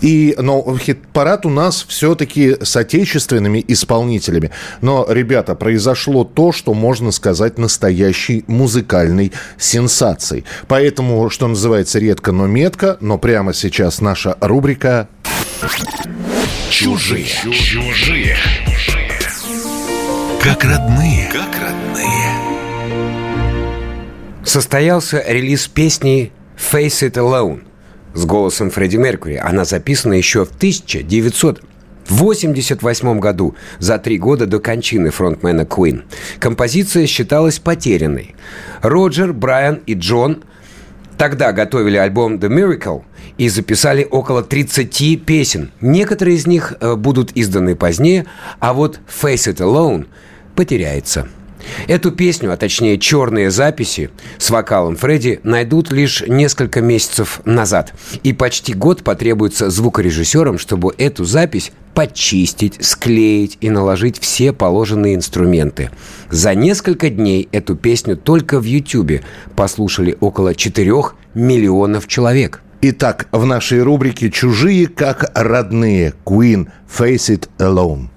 [0.00, 4.50] И, но хит-парад у нас все-таки с отечественными исполнителями.
[4.80, 10.44] Но, ребята, произошло то, что можно сказать настоящей музыкальной сенсацией.
[10.68, 12.96] Поэтому, что называется, редко, но метко.
[13.00, 15.08] Но прямо сейчас наша рубрика
[16.70, 17.26] Чужие.
[17.26, 18.36] Чужие.
[20.42, 21.30] Как родные.
[21.32, 22.52] Как родные.
[24.44, 27.62] Состоялся релиз песни «Face It Alone»
[28.14, 29.36] с голосом Фредди Меркьюри.
[29.36, 36.02] Она записана еще в 1988 году, за три года до кончины фронтмена Queen.
[36.38, 38.34] Композиция считалась потерянной.
[38.82, 40.44] Роджер, Брайан и Джон
[41.16, 43.02] тогда готовили альбом «The Miracle»
[43.38, 45.70] и записали около 30 песен.
[45.80, 48.26] Некоторые из них э, будут изданы позднее,
[48.58, 50.06] а вот «Face It Alone»
[50.54, 51.28] потеряется.
[51.88, 57.92] Эту песню, а точнее черные записи с вокалом Фредди найдут лишь несколько месяцев назад.
[58.22, 65.90] И почти год потребуется звукорежиссерам, чтобы эту запись почистить, склеить и наложить все положенные инструменты.
[66.30, 69.22] За несколько дней эту песню только в Ютьюбе
[69.56, 70.92] послушали около 4
[71.34, 72.62] миллионов человек.
[72.84, 78.08] Итак, в нашей рубрике «Чужие как родные» Queen «Face It Alone».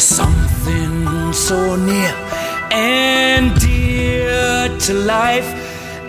[0.00, 2.12] Something so near
[2.72, 5.46] and dear to life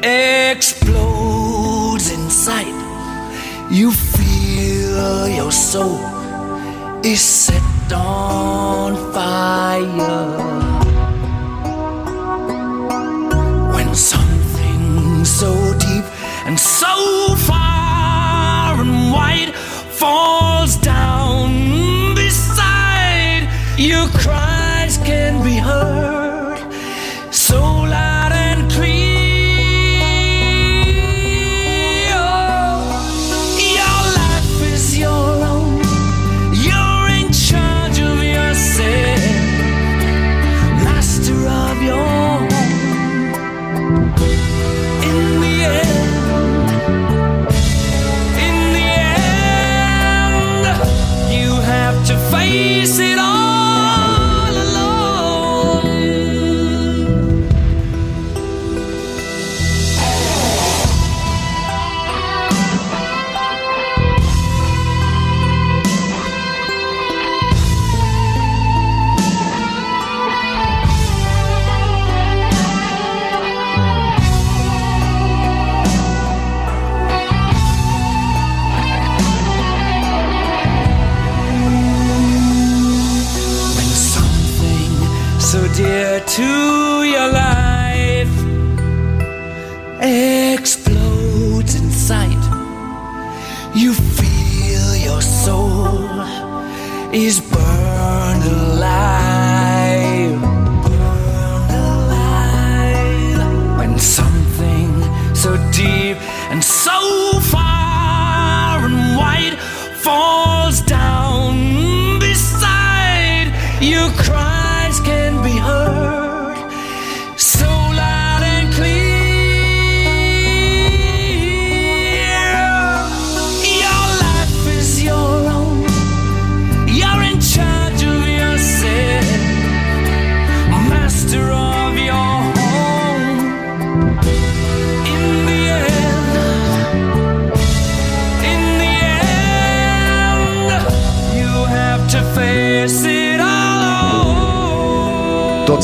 [0.03, 2.73] explodes inside,
[3.69, 5.99] you feel your soul
[7.03, 10.37] is set on fire.
[13.73, 16.05] When something so deep
[16.45, 19.53] and so far and wide
[19.99, 21.10] falls down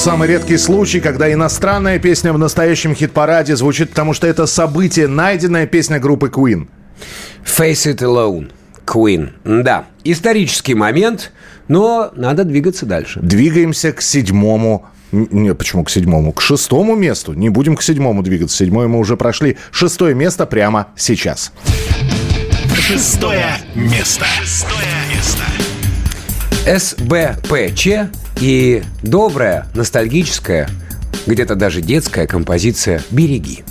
[0.08, 5.68] Самый редкий случай, когда иностранная песня в настоящем хит-параде звучит, потому что это событие, найденная
[5.68, 6.70] песня группы Queen.
[7.43, 8.49] Face It Alone.
[8.86, 9.32] Queen.
[9.43, 11.34] Да, исторический момент,
[11.68, 13.20] но надо двигаться дальше.
[13.22, 16.32] Двигаемся к седьмому Не, почему к седьмому?
[16.32, 17.34] К шестому месту.
[17.34, 18.55] Не будем к седьмому двигаться.
[18.55, 19.58] Седьмое мы уже прошли.
[19.72, 21.51] Шестое место прямо сейчас.
[22.74, 24.24] Шестое место.
[24.41, 25.43] Шестое место.
[26.66, 28.10] СБПЧ
[28.40, 30.70] и добрая, ностальгическая,
[31.26, 33.64] где-то даже детская композиция «Береги».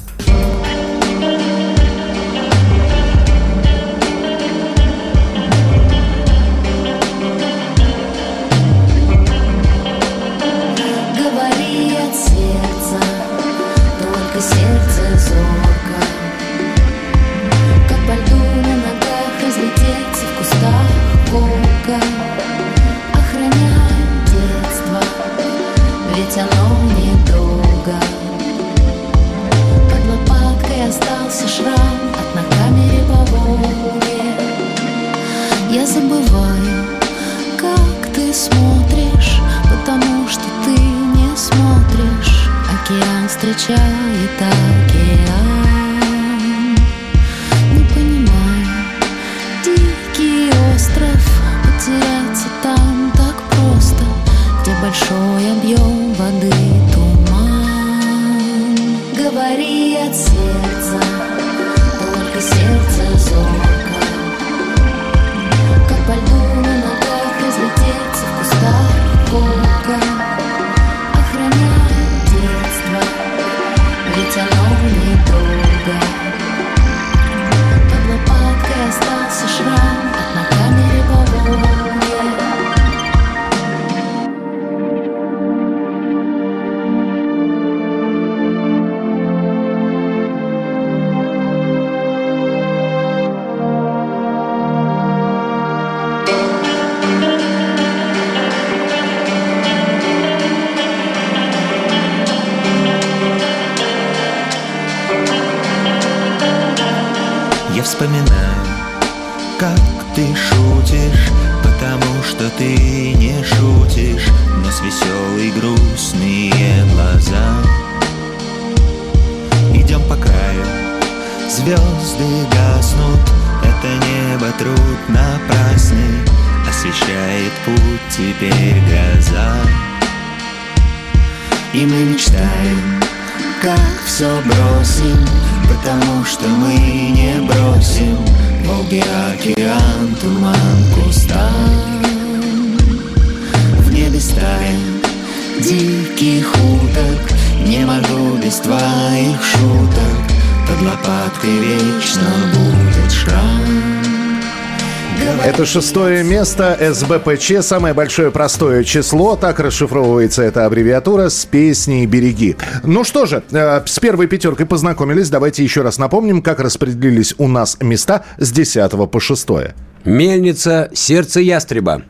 [155.97, 162.55] Шестое место СБПЧ, самое большое простое число, так расшифровывается эта аббревиатура с песней «Береги».
[162.82, 167.49] Ну что же, э, с первой пятеркой познакомились, давайте еще раз напомним, как распределились у
[167.49, 169.74] нас места с 10 по 6.
[170.05, 172.03] Мельница «Сердце ястреба».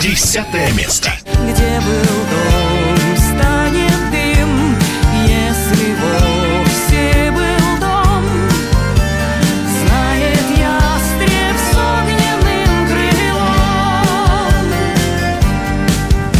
[0.00, 1.10] Десятое место.
[1.42, 2.21] Где был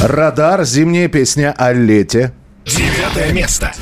[0.02, 2.32] Радар, зимняя песня о лете.
[2.66, 3.72] Девятое место.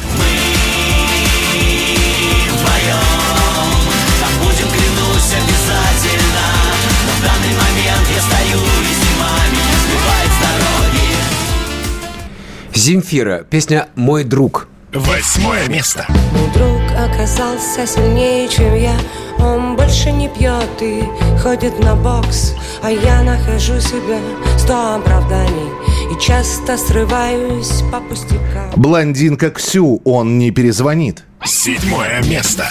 [12.74, 13.44] Земфира.
[13.48, 14.68] Песня «Мой друг».
[14.92, 16.04] Восьмое место.
[16.08, 18.94] Мой друг оказался сильнее, чем я
[19.38, 21.02] Он больше не пьет и
[21.40, 24.18] ходит на бокс А я нахожу себе
[24.58, 25.70] сто оправданий
[26.10, 31.24] И часто срываюсь по пустякам Блондинка Ксю, он не перезвонит.
[31.44, 32.68] Седьмое место.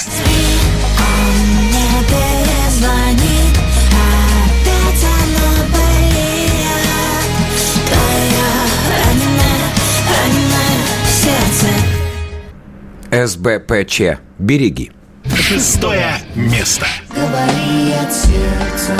[13.11, 14.19] СБПЧ.
[14.37, 14.91] «Береги».
[15.33, 16.85] Шестое место.
[17.09, 18.95] Говори от сердца,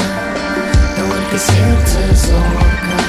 [0.98, 3.09] только сердце зорко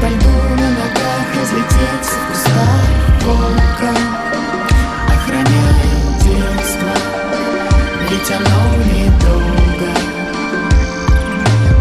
[0.00, 3.92] по льду на ногах разлететься в кустах волка
[5.08, 5.90] Охраняй
[6.22, 6.92] детство,
[8.10, 8.58] ведь оно
[8.92, 9.90] недолго.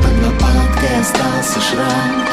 [0.01, 2.24] Под лопаткой остался шрам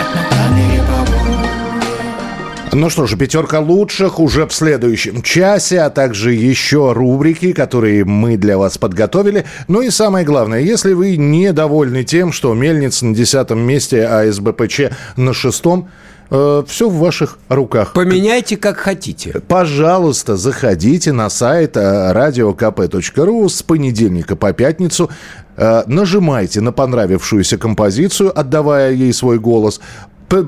[2.75, 8.39] Ну что же, пятерка лучших уже в следующем часе, а также еще рубрики, которые мы
[8.39, 9.45] для вас подготовили.
[9.69, 14.91] Ну и самое главное, если вы недовольны тем, что Мельниц на десятом месте, а СБПЧ
[15.17, 15.91] на шестом,
[16.31, 17.93] э, все в ваших руках.
[17.93, 19.43] Поменяйте как хотите.
[19.47, 25.11] Пожалуйста, заходите на сайт э, radiokp.ru с понедельника по пятницу.
[25.59, 29.79] Э, Нажимайте на понравившуюся композицию, отдавая ей свой голос.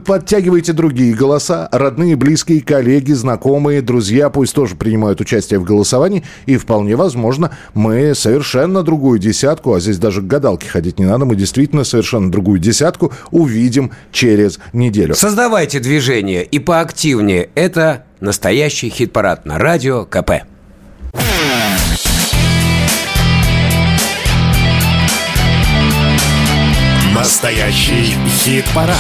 [0.07, 6.25] Подтягивайте другие голоса, родные, близкие, коллеги, знакомые, друзья пусть тоже принимают участие в голосовании.
[6.47, 11.27] И вполне возможно, мы совершенно другую десятку, а здесь даже к гадалке ходить не надо,
[11.27, 15.15] мы действительно совершенно другую десятку увидим через неделю.
[15.15, 17.51] Создавайте движение и поактивнее.
[17.55, 20.45] Это настоящий хит-парад на радио КП.
[27.15, 28.15] Настоящий
[28.45, 28.97] хит-парад.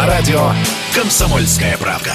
[0.00, 0.52] На радио
[0.94, 2.14] «Комсомольская правда».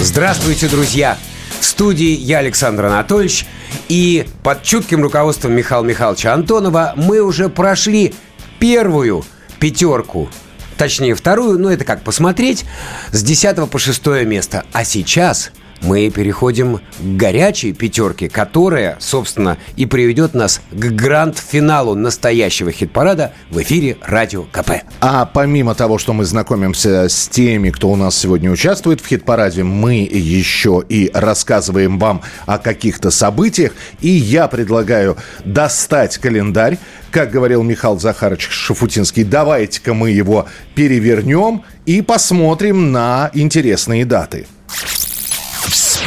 [0.00, 1.18] Здравствуйте, друзья!
[1.60, 3.44] В студии я, Александр Анатольевич,
[3.90, 8.14] и под чутким руководством Михаила Михайловича Антонова мы уже прошли
[8.58, 9.26] первую
[9.60, 10.30] пятерку,
[10.78, 12.64] точнее вторую, но это как посмотреть,
[13.12, 14.64] с 10 по 6 место.
[14.72, 15.50] А сейчас
[15.82, 23.60] мы переходим к горячей пятерке, которая, собственно, и приведет нас к гранд-финалу настоящего хит-парада в
[23.62, 24.82] эфире Радио КП.
[25.00, 29.62] А помимо того, что мы знакомимся с теми, кто у нас сегодня участвует в хит-параде,
[29.62, 33.72] мы еще и рассказываем вам о каких-то событиях.
[34.00, 36.78] И я предлагаю достать календарь.
[37.10, 44.46] Как говорил Михаил Захарович Шафутинский, давайте-ка мы его перевернем и посмотрим на интересные даты.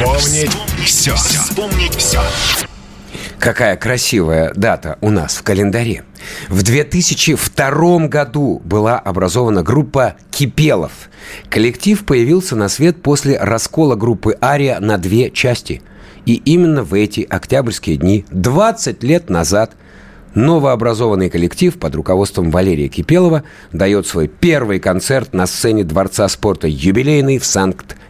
[0.00, 1.14] Вспомнить все.
[1.14, 2.20] Вспомнить все.
[3.38, 6.04] Какая красивая дата у нас в календаре.
[6.48, 11.10] В 2002 году была образована группа «Кипелов».
[11.50, 15.82] Коллектив появился на свет после раскола группы «Ария» на две части.
[16.24, 19.72] И именно в эти октябрьские дни, 20 лет назад,
[20.34, 23.42] новообразованный коллектив под руководством Валерия Кипелова
[23.74, 28.06] дает свой первый концерт на сцене Дворца спорта «Юбилейный» в Санкт-Петербурге.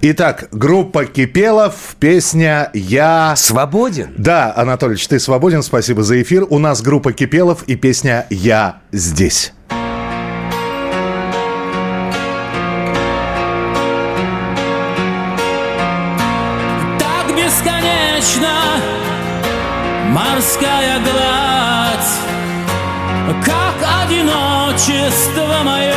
[0.00, 4.14] Итак, группа Кипелов, песня «Я...» Свободен?
[4.16, 6.46] Да, Анатольевич, ты свободен, спасибо за эфир.
[6.48, 9.52] У нас группа Кипелов и песня «Я здесь».
[17.00, 18.54] Так бесконечно
[20.10, 22.08] морская гладь,
[23.44, 25.87] как одиночество мое.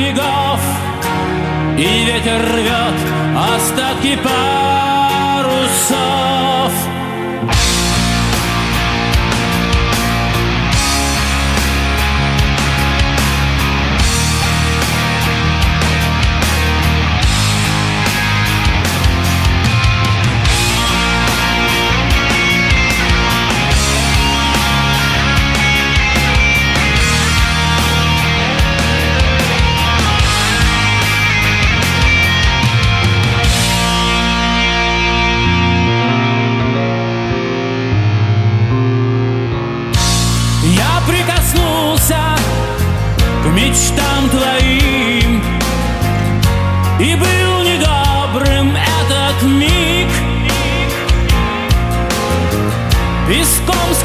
[0.00, 0.60] Берегов.
[1.76, 2.94] И ветер рвет
[3.36, 4.69] остатки парусов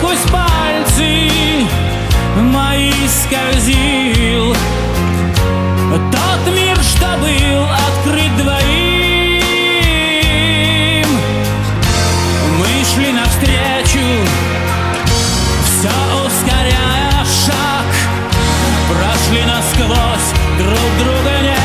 [0.05, 1.65] сквозь пальцы
[2.37, 4.55] мои скользил.
[6.11, 8.67] Тот мир, что был открыт двоим.
[12.59, 14.05] Мы шли навстречу
[15.63, 15.95] все
[16.25, 17.87] ускоряя шаг.
[18.89, 20.29] Прошли насквозь,
[20.59, 21.57] друг друга не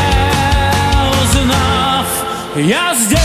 [1.23, 2.07] узнав.
[2.57, 3.20] Я здесь,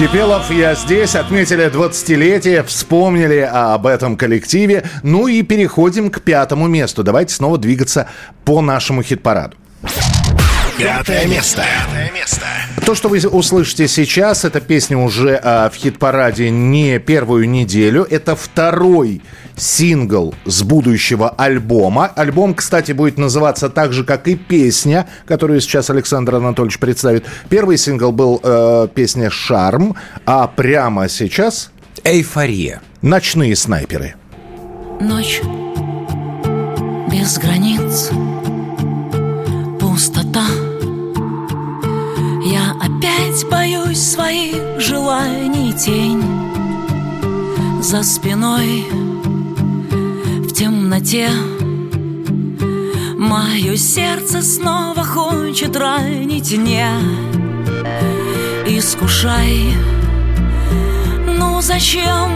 [0.00, 1.14] Кипелов, я здесь.
[1.14, 4.84] Отметили 20-летие, вспомнили об этом коллективе.
[5.02, 7.04] Ну и переходим к пятому месту.
[7.04, 8.08] Давайте снова двигаться
[8.46, 9.58] по нашему хит-параду.
[10.78, 11.64] Пятое место.
[12.86, 18.06] То, что вы услышите сейчас, это песня уже а, в хит-параде не первую неделю.
[18.08, 19.20] Это второй
[19.60, 22.06] сингл с будущего альбома.
[22.06, 27.26] Альбом, кстати, будет называться так же, как и песня, которую сейчас Александр Анатольевич представит.
[27.48, 29.96] Первый сингл был э, песня «Шарм»,
[30.26, 31.70] а прямо сейчас...
[32.02, 32.80] «Эйфория».
[33.02, 34.14] «Ночные снайперы».
[35.00, 35.40] Ночь
[37.10, 38.10] без границ,
[39.80, 40.46] пустота.
[42.44, 46.22] Я опять боюсь своих желаний тень
[47.82, 48.84] За спиной
[50.60, 51.30] темноте.
[53.16, 56.86] Мое сердце снова хочет ранить не
[58.66, 59.74] Искушай,
[61.26, 62.30] ну зачем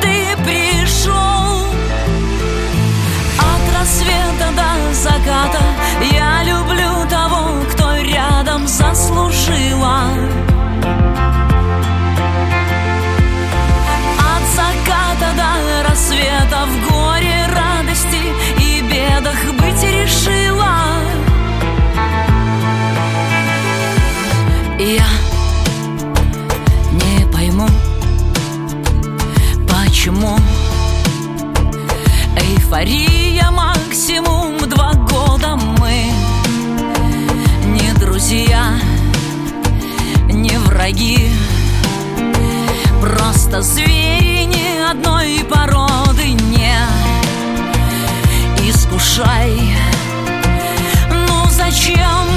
[0.00, 1.58] ты пришел
[3.38, 5.62] От рассвета до заката
[6.10, 10.04] Я люблю того, кто рядом заслужила
[32.66, 36.10] Эйфория максимум Два года мы
[37.64, 38.72] Не друзья
[40.28, 41.30] Не враги.
[43.00, 46.76] Просто звери ни одной породы Не.
[48.68, 49.76] Искушай
[51.12, 52.35] Ну зачем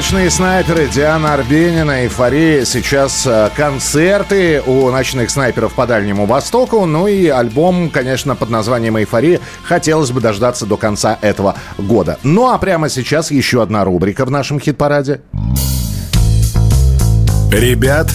[0.00, 2.64] «Ночные снайперы», Диана Арбенина, «Эйфория».
[2.64, 6.86] Сейчас э, концерты у «Ночных снайперов» по Дальнему Востоку.
[6.86, 12.18] Ну и альбом, конечно, под названием «Эйфория» хотелось бы дождаться до конца этого года.
[12.22, 15.20] Ну а прямо сейчас еще одна рубрика в нашем хит-параде.
[17.52, 18.10] Ребят,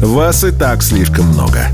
[0.00, 1.66] вас и так слишком много.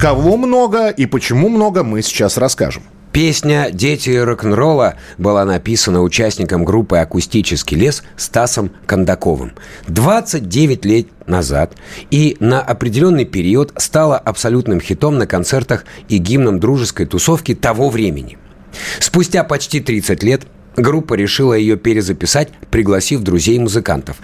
[0.00, 2.84] Кого много и почему много, мы сейчас расскажем.
[3.16, 9.54] Песня «Дети рок-н-ролла» была написана участником группы «Акустический лес» Стасом Кондаковым
[9.88, 11.72] 29 лет назад
[12.10, 18.36] и на определенный период стала абсолютным хитом на концертах и гимном дружеской тусовки того времени.
[19.00, 20.42] Спустя почти 30 лет
[20.76, 24.18] Группа решила ее перезаписать, пригласив друзей-музыкантов.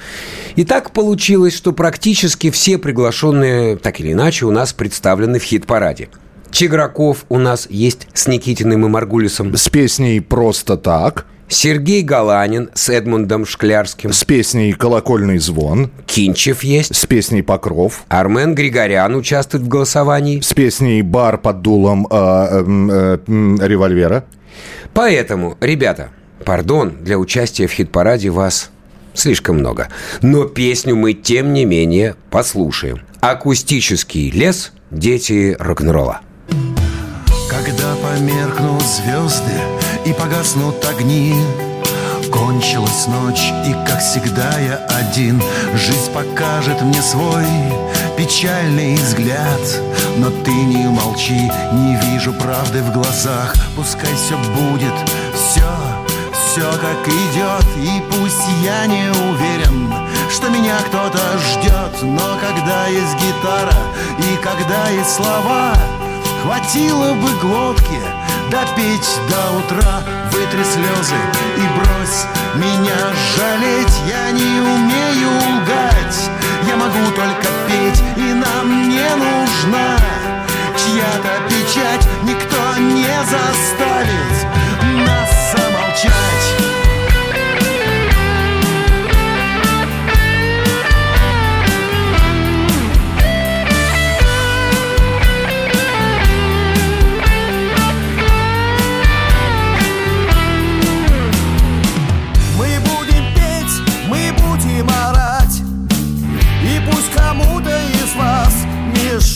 [0.55, 6.11] И так получилось, что практически все приглашенные, так или иначе, у нас представлены в хит-параде.
[6.53, 9.57] Чиграков у нас есть с Никитиным и Маргулисом.
[9.57, 11.27] С песней «Просто так».
[11.49, 14.13] Сергей Галанин с Эдмундом Шклярским.
[14.13, 15.91] С песней «Колокольный звон».
[16.07, 16.95] Кинчев есть.
[16.95, 18.05] С песней «Покров».
[18.09, 20.41] Армен Григорян участвует в голосовании.
[20.41, 24.25] С песней «Бар под дулом э, э, э, револьвера».
[24.93, 26.11] Поэтому, ребята,
[26.45, 28.71] пардон, для участия в хит-параде вас
[29.15, 29.89] слишком много.
[30.21, 33.01] Но песню мы, тем не менее, послушаем.
[33.21, 36.21] Акустический лес «Дети рок-н-ролла».
[37.49, 39.61] Когда померкнут звезды
[40.05, 41.35] и погаснут огни
[42.33, 45.43] Кончилась ночь, и, как всегда, я один.
[45.75, 47.45] Жизнь покажет мне свой
[48.17, 49.61] печальный взгляд
[50.17, 53.55] Но ты не молчи, не вижу правды в глазах.
[53.77, 54.95] Пускай все будет,
[55.35, 55.69] все,
[56.33, 59.93] все так идет И пусть я не уверен,
[60.31, 63.75] что меня кто-то ждет Но когда есть гитара
[64.19, 65.75] и когда есть слова
[66.43, 68.01] Хватило бы глотки
[68.51, 70.03] допеть до утра.
[70.33, 71.15] Вытри слезы
[71.57, 72.27] и брось
[72.57, 72.99] меня
[73.37, 73.95] жалеть.
[74.09, 76.31] Я не умею лгать,
[76.67, 79.97] я могу только петь И нам не нужна
[80.77, 82.09] чья-то печать.
[82.25, 84.47] Никто не заставит
[85.07, 86.72] нас замолчать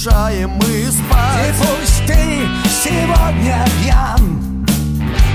[0.06, 1.48] мешаем мы спать.
[1.48, 2.48] И пусть ты
[2.84, 4.64] сегодня пьян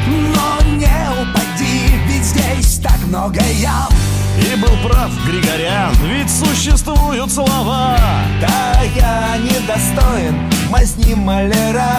[0.08, 3.90] Но не упади, ведь здесь так много ям.
[4.38, 7.98] И был прав Григорян, ведь существуют слова.
[8.40, 11.98] Да я недостоин мазни маляра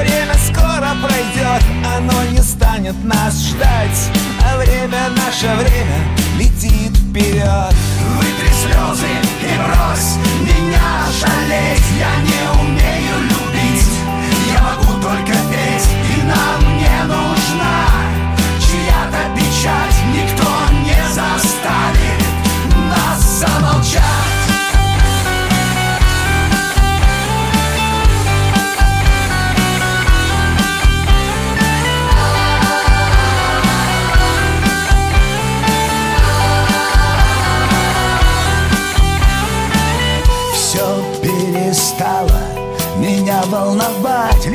[0.00, 1.62] Время скоро пройдет,
[1.96, 4.10] оно не станет нас ждать.
[4.40, 7.74] А время, наше время, летит вперед.
[8.16, 9.06] Вытри слезы
[9.40, 11.84] и брось меня жалеть.
[11.96, 13.53] Я не умею любить,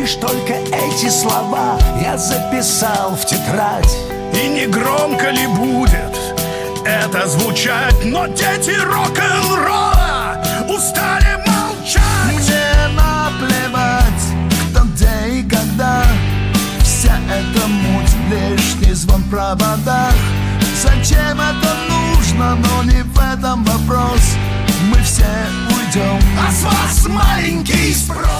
[0.10, 3.96] Лишь только эти слова я записал в тетрадь.
[4.34, 6.18] И не громко ли будет
[6.84, 7.94] это звучать?
[8.06, 12.02] Но дети рок-н-ролла устали молчать.
[12.26, 14.24] Мне наплевать,
[14.72, 16.04] кто где и когда.
[16.82, 20.16] Вся эта муть, лишний звон в проводах.
[20.82, 24.22] Зачем это нужно, но не в этом вопрос.
[24.92, 25.28] Мы все
[25.68, 28.40] уйдем, А с вас маленький спрос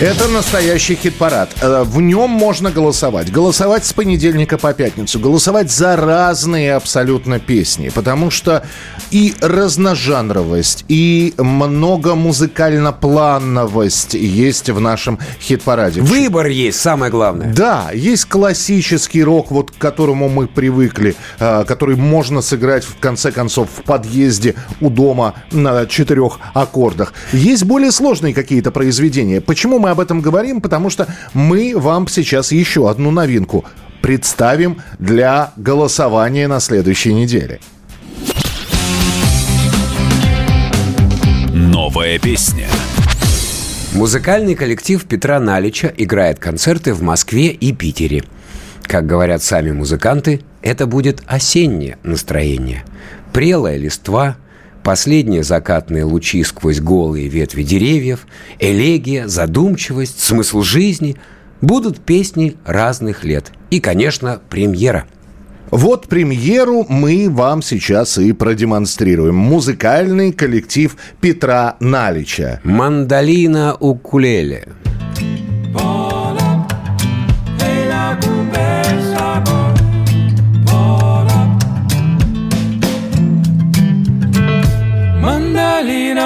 [0.00, 1.50] Это настоящий хит-парад.
[1.60, 3.32] Э, В нем можно голосовать.
[3.32, 5.18] Голосовать с понедельника по пятницу.
[5.18, 7.88] Голосовать за разные абсолютно песни.
[7.88, 8.64] Потому что
[9.10, 16.00] и разножанровость, и многомузыкально-плановость есть в нашем хит-параде.
[16.00, 17.52] Выбор есть, самое главное.
[17.52, 23.32] Да, есть классический рок, вот к которому мы привыкли, э, который можно сыграть в конце
[23.32, 27.14] концов в подъезде у дома на четырех аккордах.
[27.32, 29.40] Есть более сложные какие-то произведения.
[29.40, 30.60] Почему мы об этом говорим?
[30.60, 33.64] Потому что мы вам сейчас еще одну новинку
[34.02, 37.60] представим для голосования на следующей неделе.
[41.52, 42.68] Новая песня.
[43.94, 48.22] Музыкальный коллектив Петра Налича играет концерты в Москве и Питере.
[48.82, 52.84] Как говорят сами музыканты, это будет осеннее настроение.
[53.32, 54.36] Прелая листва,
[54.88, 58.26] последние закатные лучи сквозь голые ветви деревьев,
[58.58, 61.16] элегия, задумчивость, смысл жизни–
[61.60, 63.52] будут песни разных лет.
[63.68, 65.04] И, конечно, премьера–
[65.70, 69.34] Вот премьеру мы вам сейчас и продемонстрируем.
[69.34, 72.58] Музыкальный коллектив Петра Налича.
[72.64, 74.68] Мандолина укулеле.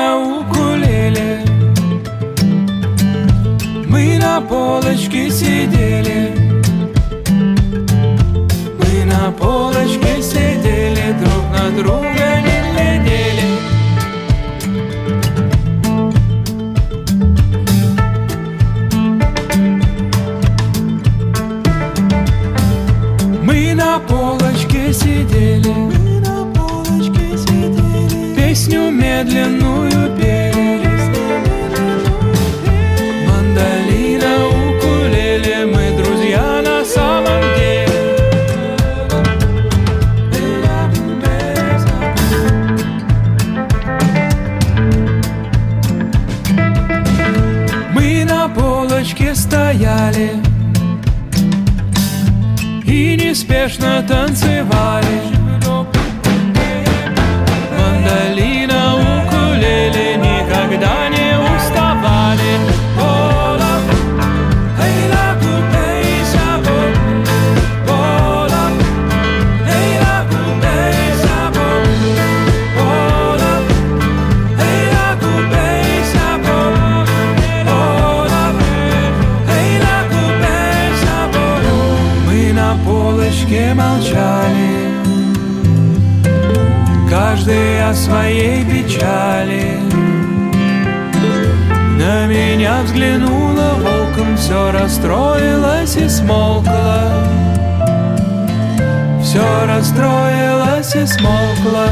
[0.02, 1.44] Мандолина, укулеле.
[3.88, 6.34] Мы на полочке сидели.
[8.78, 13.48] Мы на полочке сидели Друг на друга не глядели.
[23.42, 26.01] Мы на полочке сидели
[28.52, 30.86] Песню медленную пели
[33.26, 37.88] Мандолина, укулеле Мы друзья на самом деле.
[47.94, 50.32] Мы на полочке стояли
[52.84, 55.31] И неспешно танцевали
[88.12, 89.78] своей печали.
[91.98, 97.10] На меня взглянула волком Все расстроилось и смолкло.
[99.22, 101.88] Все расстроилось и смолкло.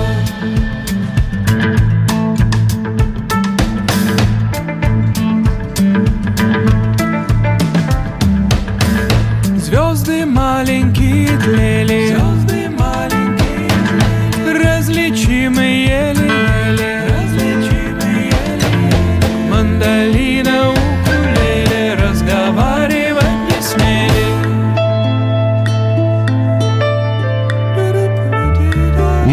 [9.57, 11.80] Звезды маленькие тлели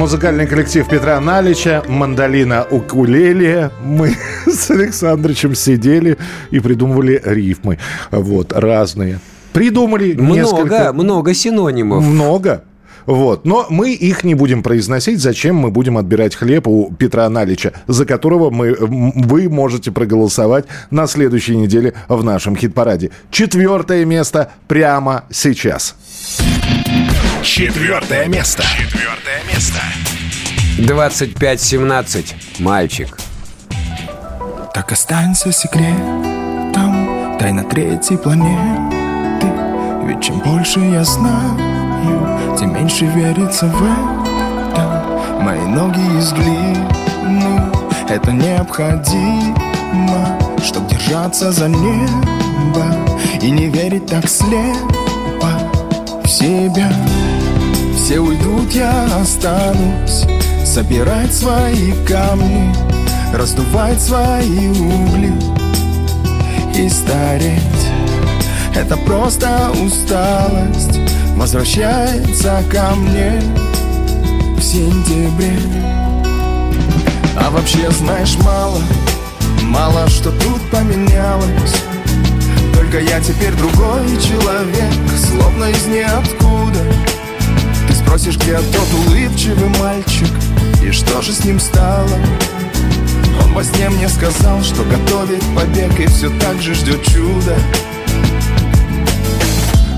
[0.08, 3.72] Музыкальный коллектив Петра Налича, мандолина укулеле.
[3.84, 4.16] Мы
[4.48, 6.18] с Александрычем сидели
[6.50, 7.78] и придумывали рифмы.
[8.10, 9.20] Вот, разные.
[9.52, 10.94] Придумали Много, несколько.
[10.94, 12.06] много синонимов.
[12.06, 12.64] Много.
[13.06, 13.44] Вот.
[13.44, 15.20] Но мы их не будем произносить.
[15.20, 21.08] Зачем мы будем отбирать хлеб у Петра Налича, за которого мы, вы можете проголосовать на
[21.08, 23.12] следующей неделе в нашем хит-параде.
[23.30, 25.98] Четвертое место прямо сейчас.
[27.48, 28.62] Четвертое место.
[28.78, 29.80] Четвертое место.
[30.80, 32.60] 25-17.
[32.60, 33.18] Мальчик.
[34.74, 39.48] Так останься секретом Тайна третьей планеты
[40.04, 47.72] Ведь чем больше я знаю Тем меньше верится в это Мои ноги из глины
[48.10, 52.86] Это необходимо Чтоб держаться за небо
[53.42, 55.50] И не верить так слепо
[56.24, 56.92] в себя
[58.08, 60.24] Все уйдут, я останусь.
[60.64, 62.74] Собирать свои камни
[63.34, 65.34] Раздувать свои угли
[66.74, 67.62] И стареть.
[68.74, 71.02] Это просто усталость
[71.36, 73.42] Возвращается ко мне
[74.56, 75.60] В сентябре.
[77.38, 78.80] А вообще знаешь мало
[79.64, 81.76] Мало что тут поменялось.
[82.74, 87.17] Только я теперь другой человек Словно из ниоткуда
[88.08, 90.30] Ты спросишь, где тот улыбчивый мальчик
[90.82, 92.10] И что же с ним стало?
[93.44, 97.58] Он во сне мне сказал, что готовит побег И все так же ждет чуда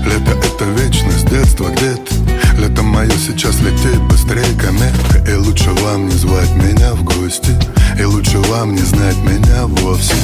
[0.04, 2.14] Лето это вечность, детство где-то.
[2.58, 5.30] Лето мое сейчас летит быстрее комета.
[5.30, 7.54] И лучше вам не звать меня в гости.
[7.98, 10.14] И лучше вам не знать меня вовсе.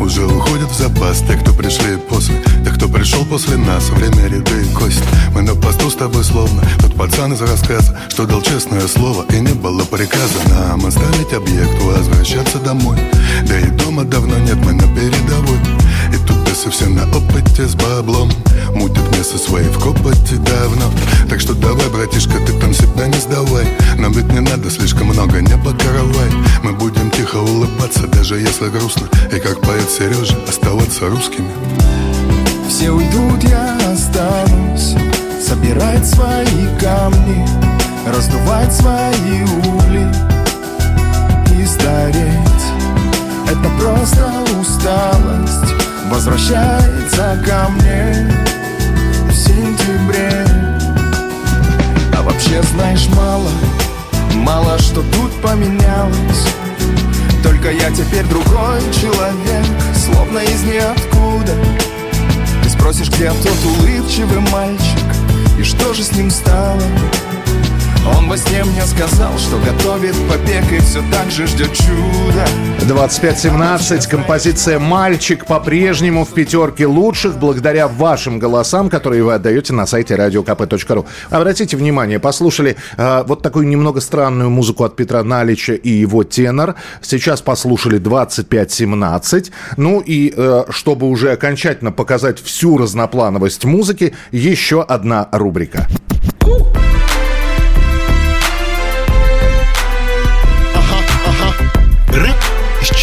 [0.00, 2.36] Уже уходят в запас те, кто пришли после.
[2.64, 5.02] Те, кто пришел после нас Время ряды и кость.
[5.34, 9.40] Мы на посту с тобой словно Тот пацан из рассказа Что дал честное слово И
[9.40, 12.98] не было приказа нам оставить объект Возвращаться домой.
[13.46, 15.58] Да и дома давно нет, мы на передовой.
[16.12, 18.30] И тут бесы все на опыте с баблом
[19.26, 20.84] Место свои в копоте давно.
[21.28, 23.66] Так что давай, братишка, ты там себя не сдавай.
[23.98, 26.30] Нам ведь не надо слишком много, не покоровай
[26.62, 29.08] Мы будем тихо улыбаться, даже если грустно.
[29.32, 31.48] И как поэт Сережа, оставаться русскими.
[32.68, 34.94] Все уйдут, я останусь.
[35.44, 37.44] Собирать свои камни
[38.06, 40.06] Раздувать свои угли
[41.60, 42.64] И стареть.
[43.50, 45.74] Это просто усталость
[46.12, 48.55] Возвращается ко мне
[52.56, 53.50] Вообще знаешь мало
[54.34, 56.46] Мало что тут поменялось
[57.42, 61.52] Только я теперь другой человек Словно из ниоткуда
[62.62, 65.04] Ты спросишь, где тот улыбчивый мальчик
[65.58, 66.80] И что же с ним стало?
[68.14, 72.46] Он во сне мне сказал, что готовит побег И все так же ждет чуда
[72.86, 74.08] 25-17.
[74.08, 81.04] Композиция «Мальчик» по-прежнему в пятерке лучших благодаря вашим голосам, которые вы отдаете на сайте radiokp.ru.
[81.30, 86.76] Обратите внимание, послушали э, вот такую немного странную музыку от Петра Налича и его тенор.
[87.00, 89.50] Сейчас послушали 25-17.
[89.76, 95.88] Ну и э, чтобы уже окончательно показать всю разноплановость музыки, еще одна рубрика.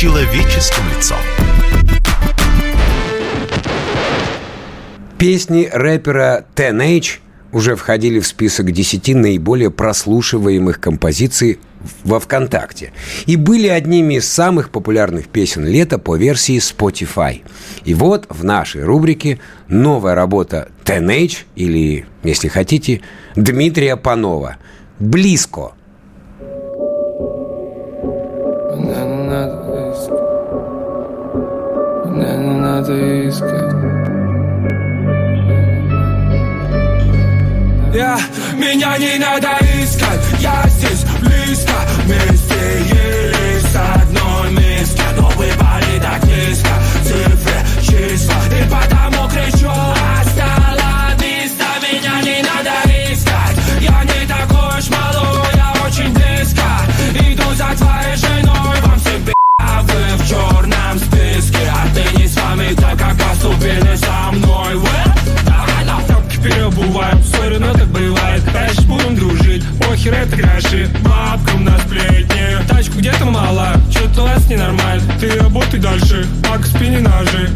[0.04, 1.18] Человеческим лицом.
[5.18, 7.20] Песни рэпера Teenage
[7.54, 11.60] уже входили в список 10 наиболее прослушиваемых композиций
[12.04, 12.92] во ВКонтакте
[13.28, 17.42] и были одними из самых популярных песен лета по версии Spotify.
[17.86, 19.40] И вот в нашей рубрике
[19.70, 23.00] новая работа Teenage или, если хотите,
[23.38, 24.58] Дмитрия Панова
[25.00, 25.72] «Близко».
[28.76, 29.63] Надо
[32.54, 33.74] Не надо искать.
[37.96, 38.20] Я,
[38.54, 40.22] меня не надо искать.
[40.40, 41.74] Я здесь близко
[42.04, 42.56] Вместе
[42.92, 43.76] ели с
[66.94, 68.44] переобуваем Сори, но так бывает.
[68.54, 69.64] Дальше будем дружить.
[69.80, 73.74] Похер это гроши Бабкам на сплетни Тачку где-то мало.
[73.90, 75.04] Что-то у вас ненормально.
[75.20, 76.28] Ты работай дальше.
[76.48, 77.50] Пак спини ножи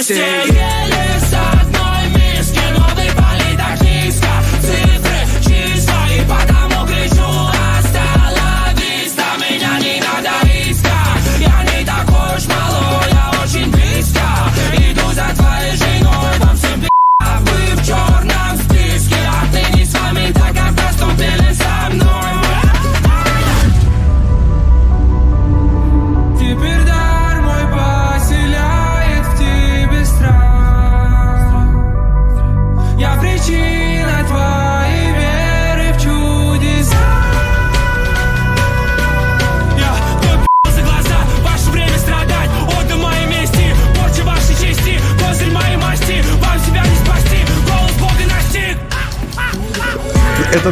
[0.00, 0.39] Вместе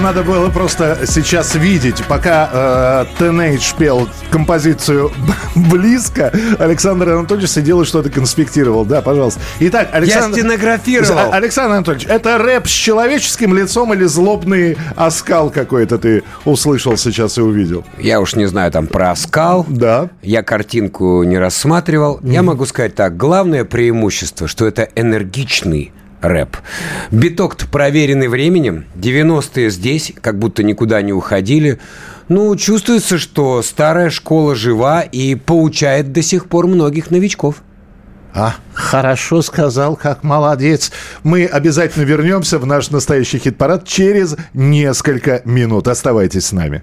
[0.08, 2.02] надо было просто сейчас видеть.
[2.08, 5.12] Пока э, Teenage пел композицию
[5.54, 8.86] «Близко», Александр Анатольевич сидел и что-то конспектировал.
[8.86, 9.38] Да, пожалуйста.
[9.60, 10.38] Итак, Александр...
[10.38, 11.18] стенографировал.
[11.18, 17.36] А- Александр Анатольевич, это рэп с человеческим лицом или злобный оскал какой-то ты услышал сейчас
[17.36, 17.84] и увидел?
[17.98, 19.66] Я уж не знаю там про оскал.
[19.68, 20.08] Да.
[20.22, 22.18] Я картинку не рассматривал.
[22.22, 23.18] Я могу сказать так.
[23.18, 26.56] Главное преимущество, что это энергичный рэп.
[27.10, 28.86] Биток-то проверенный временем.
[28.96, 31.78] 90-е здесь, как будто никуда не уходили.
[32.28, 37.62] Ну, чувствуется, что старая школа жива и поучает до сих пор многих новичков.
[38.34, 40.92] А, хорошо сказал, как молодец.
[41.22, 45.88] Мы обязательно вернемся в наш настоящий хит-парад через несколько минут.
[45.88, 46.82] Оставайтесь с нами.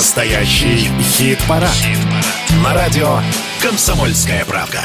[0.00, 1.76] Настоящий хит-парад.
[2.64, 3.18] На радио
[3.60, 4.78] «Комсомольская правда».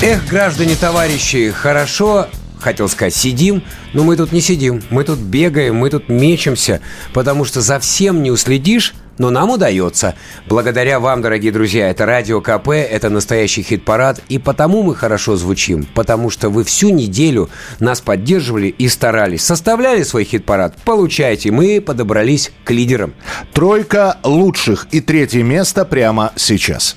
[0.00, 2.28] Эх, граждане, товарищи, хорошо,
[2.58, 3.62] хотел сказать, сидим,
[3.92, 4.82] но мы тут не сидим.
[4.88, 6.80] Мы тут бегаем, мы тут мечемся,
[7.12, 10.14] потому что за всем не уследишь, но нам удается.
[10.46, 15.86] Благодаря вам, дорогие друзья, это Радио КП, это настоящий хит-парад, и потому мы хорошо звучим,
[15.94, 17.50] потому что вы всю неделю
[17.80, 19.44] нас поддерживали и старались.
[19.44, 20.76] Составляли свой хит-парад?
[20.84, 21.50] Получайте.
[21.50, 23.14] Мы подобрались к лидерам.
[23.52, 26.96] Тройка лучших и третье место прямо сейчас.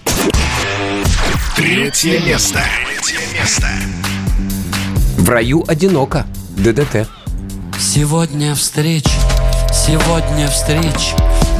[1.55, 2.59] Третье место.
[2.85, 3.67] Третье место.
[5.17, 6.25] В раю одиноко.
[6.57, 7.07] ДДТ.
[7.79, 9.09] Сегодня встреча,
[9.73, 11.15] сегодня встреча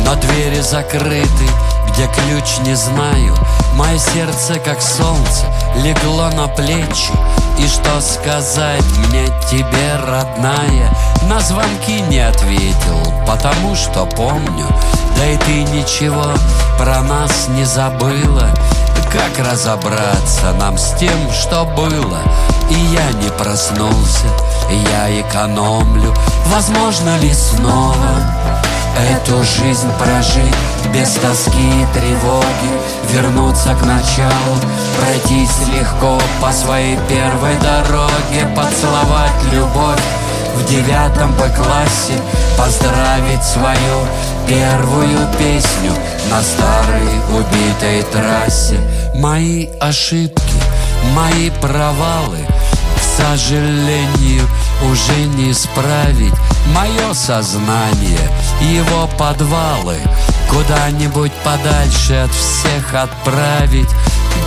[0.05, 1.47] Но двери закрыты,
[1.89, 3.35] где ключ не знаю.
[3.75, 5.45] Мое сердце, как солнце,
[5.77, 7.11] легло на плечи.
[7.57, 10.89] И что сказать мне тебе, родная?
[11.27, 14.67] На звонки не ответил, потому что помню.
[15.17, 16.33] Да и ты ничего
[16.77, 18.49] про нас не забыла.
[19.11, 22.19] Как разобраться нам с тем, что было?
[22.69, 24.27] И я не проснулся,
[24.69, 26.15] я экономлю.
[26.47, 30.55] Возможно ли снова Эту жизнь прожить
[30.93, 32.71] без тоски и тревоги
[33.11, 34.57] Вернуться к началу,
[34.99, 40.01] пройтись легко по своей первой дороге Поцеловать любовь
[40.55, 42.19] в девятом Б-классе
[42.57, 44.05] Поздравить свою
[44.47, 45.93] первую песню
[46.29, 48.77] на старой убитой трассе.
[49.15, 50.61] Мои ошибки,
[51.15, 52.39] мои провалы
[53.18, 54.47] сожалению,
[54.84, 56.34] уже не исправить
[56.74, 58.30] Мое сознание,
[58.62, 59.97] его подвалы
[60.49, 63.89] Куда-нибудь подальше от всех отправить.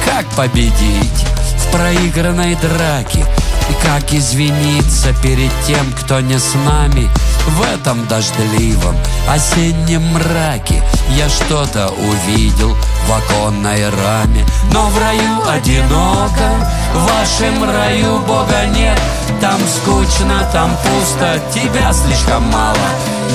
[0.04, 1.24] Как победить
[1.58, 3.24] в проигранной драке
[3.70, 7.08] И как извиниться перед тем, кто не с нами
[7.46, 8.96] В этом дождливом
[9.28, 10.82] осеннем мраке?
[11.10, 18.98] Я что-то увидел в оконной раме Но в раю одиноко, в вашем раю Бога нет.
[19.40, 22.76] Там скучно, там пусто, тебя слишком мало.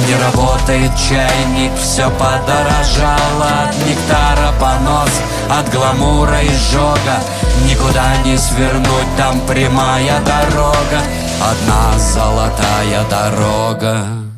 [0.08, 5.12] Не работает чайник, все подорожало От нектара понос,
[5.50, 7.22] от гламура и жога.
[7.66, 11.02] Никуда не свернуть, там прямая дорога
[11.52, 14.29] Одна золотая дорога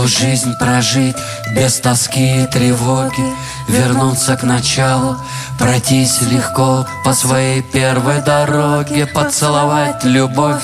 [0.00, 1.16] эту жизнь прожить
[1.54, 3.34] без тоски и тревоги?
[3.68, 5.16] Вернуться к началу,
[5.58, 10.62] пройтись легко по своей первой дороге, поцеловать любовь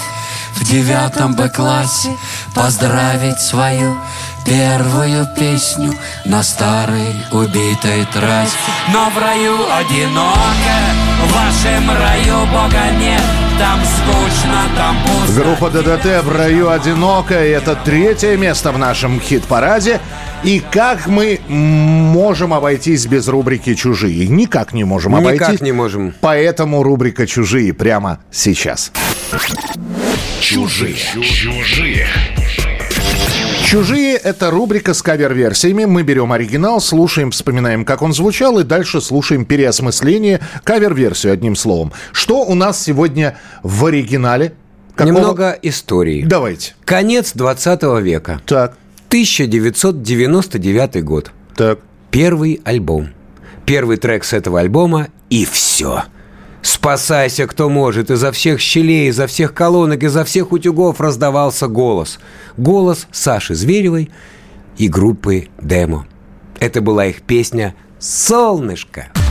[0.57, 2.17] в девятом Б-классе,
[2.55, 3.97] поздравить свою
[4.45, 5.95] первую песню
[6.25, 8.57] на старой убитой трассе.
[8.89, 10.77] Но в раю одиноко,
[11.25, 15.43] в вашем раю Бога нет, там скучно, там пусто.
[15.43, 17.45] Группа ДДТ в раю одиноко.
[17.45, 20.01] И это третье место в нашем хит-параде.
[20.45, 24.29] И как мы можем обойтись без рубрики «Чужие»?
[24.29, 25.61] Никак не можем Никак обойтись.
[25.61, 26.15] не можем.
[26.21, 28.93] Поэтому рубрика «Чужие» прямо сейчас.
[30.41, 30.95] Чужие.
[31.23, 32.07] Чужие.
[33.71, 35.87] «Чужие»— это рубрика с кавер-версиями.
[35.87, 41.93] Мы берем оригинал, слушаем, вспоминаем, как он звучал, и дальше слушаем переосмысление, кавер-версию, одним словом.
[42.13, 44.53] Что у нас сегодня в оригинале?
[44.95, 46.23] Какого- Немного истории.
[46.25, 46.75] Давайте.
[46.85, 48.41] Конец 20 века.
[48.47, 48.77] Так.
[49.09, 51.33] 1999 год.
[51.57, 51.81] Так.
[52.13, 53.09] Первый альбом.
[53.65, 56.05] Первый трек с этого альбома и все.
[56.63, 58.11] Спасайся, кто может.
[58.11, 62.19] Изо всех щелей, изо всех колонок, изо всех утюгов раздавался голос.
[62.57, 64.11] Голос Саши Зверевой
[64.77, 66.07] и группы «Демо».
[66.59, 69.09] Это была их песня «Солнышко».
[69.13, 69.26] Солнышко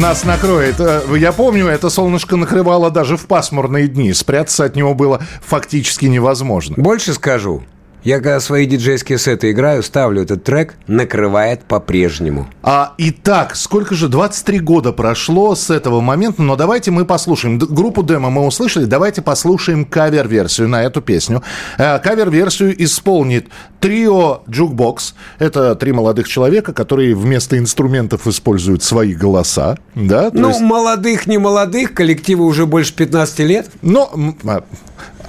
[0.00, 0.80] Нас накроет.
[0.80, 4.14] Э, Я помню, это солнышко накрывало даже в пасмурные дни.
[4.14, 6.74] Спрятаться от него было фактически невозможно.
[6.78, 7.62] Больше скажу.
[8.02, 12.48] Я когда свои диджейские сеты играю, ставлю этот трек, накрывает по-прежнему.
[12.62, 17.58] А, итак, сколько же, 23 года прошло с этого момента, но давайте мы послушаем.
[17.58, 21.42] Группу демо мы услышали, давайте послушаем кавер-версию на эту песню.
[21.76, 23.48] Э, кавер-версию исполнит
[23.80, 25.14] трио Jukebox.
[25.38, 29.76] Это три молодых человека, которые вместо инструментов используют свои голоса.
[29.94, 30.30] Да?
[30.30, 33.66] То ну, есть- молодых, не молодых, коллективу уже больше 15 лет.
[33.82, 34.10] Но
[34.44, 34.64] а,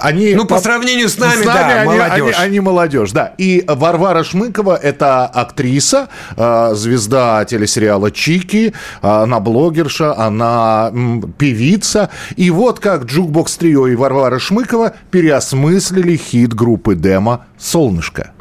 [0.02, 0.34] они...
[0.36, 2.36] Ну, по сравнению с нами, да, они, молодежь.
[2.38, 3.34] Они, они молодежь, да.
[3.38, 10.92] И Варвара Шмыкова– это актриса, э, звезда телесериала «Чики», она блогерша, она
[11.38, 12.10] певица.
[12.36, 18.32] И вот как Jukebox Trio и Варвара Шмыкова переосмыслили хит группы «Демо» «Солнышко».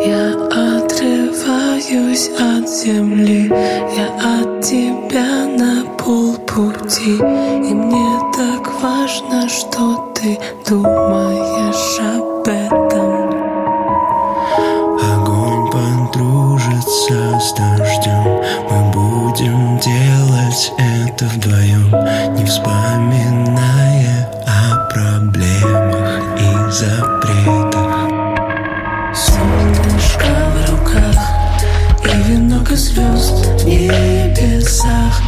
[0.00, 0.30] Я
[0.78, 3.50] отрываюсь от земли,
[3.96, 4.06] я
[4.38, 10.38] от тебя на полпути, и мне так важно, что ты
[10.68, 13.53] думаешь об этом.
[16.14, 18.40] Огонь подружится с дождем.
[18.70, 21.90] Мы будем делать это вдвоем
[22.36, 28.08] Не вспоминая о проблемах и запретах.
[29.14, 31.20] Солнышко в руках
[32.04, 35.20] и венок из звезд в небесах.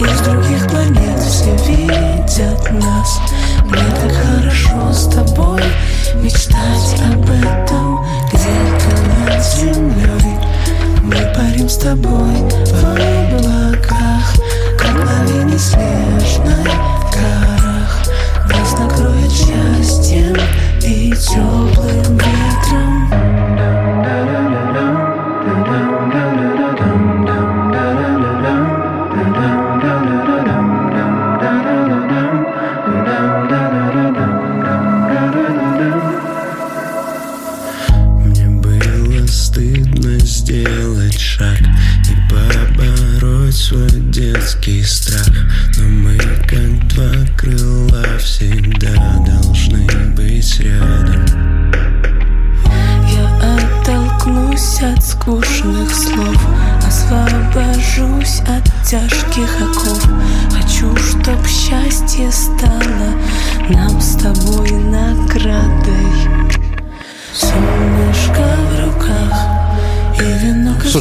[0.00, 3.20] Из других планет все видят нас.
[3.64, 5.62] Мне так хорошо с тобой
[6.16, 10.33] мечтать об этом Где-то над землей
[11.04, 14.34] мы парим с тобой в облаках
[14.78, 16.64] Как на линии снежной
[17.12, 18.02] горах
[18.48, 20.34] Нас накроет счастьем
[20.82, 23.13] и теплым ветром.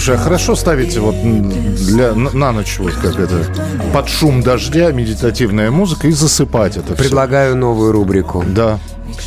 [0.04, 3.46] Слушай, а хорошо ставить вот для, на, ночь вот как это
[3.94, 6.94] под шум дождя медитативная музыка и засыпать это.
[6.94, 8.44] Предлагаю новую рубрику.
[8.46, 8.80] Да.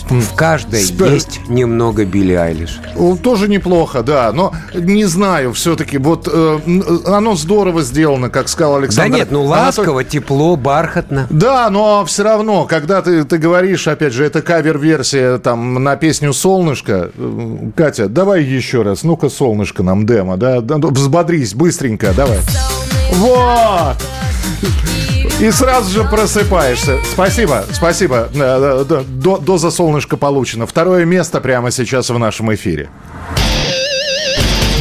[0.09, 2.81] В каждой Спер- есть немного Билли Айлиш.
[3.23, 8.75] Тоже неплохо, да, но не знаю, все-таки вот э, м, оно здорово сделано, как сказал
[8.75, 9.17] Да Александр.
[9.17, 11.27] нет, ну ласково, тепло, бархатно.
[11.31, 16.33] Да, но все равно, когда ты, ты говоришь, опять же, это кавер-версия там на песню
[16.33, 17.11] «Солнышко».
[17.17, 20.61] Э, Катя, давай еще раз, ну-ка, «Солнышко» нам демо, да?
[20.61, 22.39] Да, Взбодрись, быстренько, давай.
[23.15, 23.97] Вот!
[25.41, 26.99] И сразу же просыпаешься.
[27.13, 28.29] Спасибо, спасибо.
[28.35, 30.67] Э, э, до- Доза солнышка получена.
[30.67, 32.89] Второе место прямо сейчас в нашем эфире.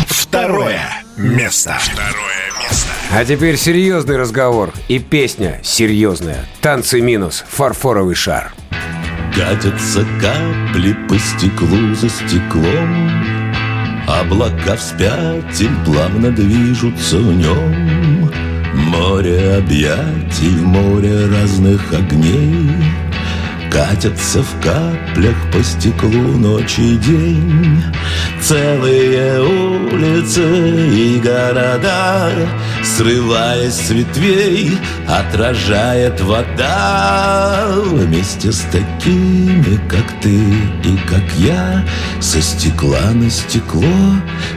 [0.08, 0.82] Второе
[1.18, 1.76] место.
[1.80, 2.88] Второе место.
[3.12, 4.72] А теперь серьезный разговор.
[4.88, 6.46] И песня серьезная.
[6.62, 7.44] Танцы минус.
[7.50, 8.54] Фарфоровый шар.
[9.36, 13.12] Катятся капли по стеклу за стеклом
[14.08, 18.05] Облака вспять плавно движутся в нем
[18.76, 22.69] Море объятий, море разных огней
[23.76, 27.84] Катятся в каплях по стеклу ночь и день.
[28.41, 30.41] Целые улицы
[30.95, 32.31] и города
[32.84, 34.77] Срываясь с ветвей,
[35.10, 37.65] отражает вода.
[37.91, 41.84] Вместе с такими, как ты и как я
[42.22, 43.84] Со стекла на стекло,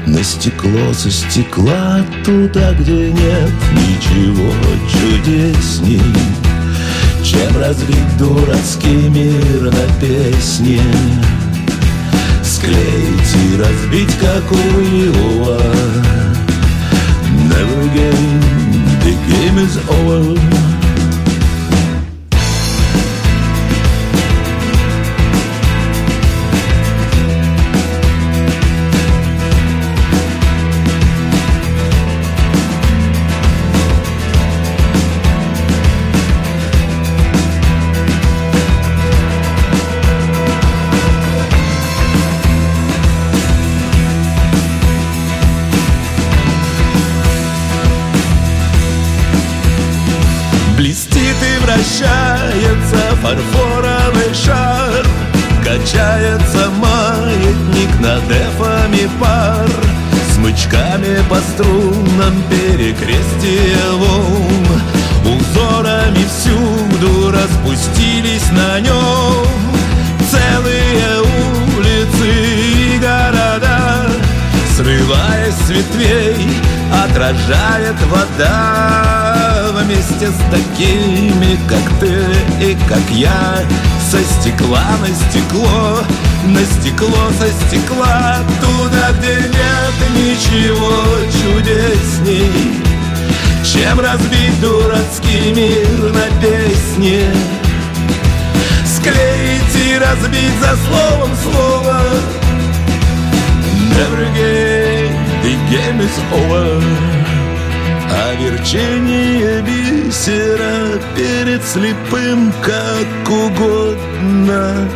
[0.07, 4.53] на стекло со стекла Туда, где нет ничего
[4.89, 6.48] чудесней
[7.25, 10.81] чем разбить дурацкий мир на песне?
[12.43, 15.61] Склеить и разбить, как у Иова.
[17.51, 18.41] Never again,
[19.03, 20.68] the game is over
[51.89, 55.07] вращается фарфоровый шар.
[55.65, 59.69] Качается маятник над эфами пар.
[60.35, 64.83] Смычками по струнам перекрестие волн.
[65.25, 69.47] Узорами всюду распустились на нем.
[70.31, 71.23] Целые
[71.77, 74.09] улицы и города
[74.79, 76.37] Срываясь с ветвей,
[76.93, 82.25] отражает вода Вместе с такими, как ты
[82.65, 83.59] и как я.
[84.11, 85.99] Со стекла на стекло,
[86.45, 92.83] на стекло со стекла Туда, где нет ничего чудесней.
[93.65, 97.31] Чем разбить дурацкий мир на песне?
[98.87, 102.01] Склеить и разбить за словом слово.
[103.95, 104.88] Never again,
[105.49, 106.83] the game is over
[108.11, 114.89] А верчение бисера перед слепым как угодно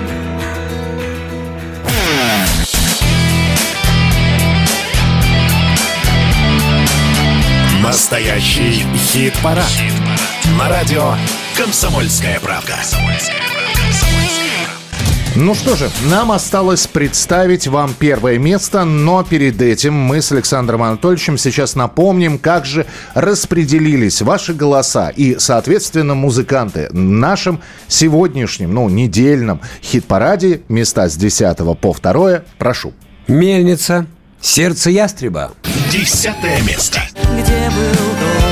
[7.82, 9.70] Настоящий хит-парад.
[10.58, 11.14] На радио
[11.56, 12.78] «Комсомольская правда».
[15.34, 20.82] Ну что же, нам осталось представить вам первое место, но перед этим мы с Александром
[20.82, 28.90] Анатольевичем сейчас напомним, как же распределились ваши голоса и, соответственно, музыканты в нашем сегодняшнем, ну,
[28.90, 32.42] недельном хит-параде места с 10 по 2.
[32.59, 32.92] Прошу.
[33.26, 34.06] Мельница.
[34.42, 35.52] Сердце ястреба.
[35.90, 37.00] Десятое место.
[37.14, 38.51] Где был дом,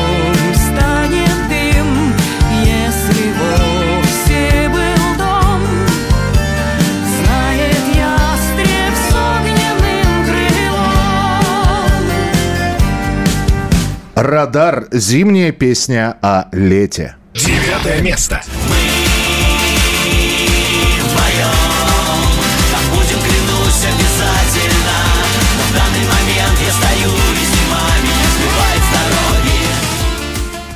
[14.30, 14.86] Радар.
[14.92, 17.16] Зимняя песня о лете.
[17.34, 18.40] Девятое место.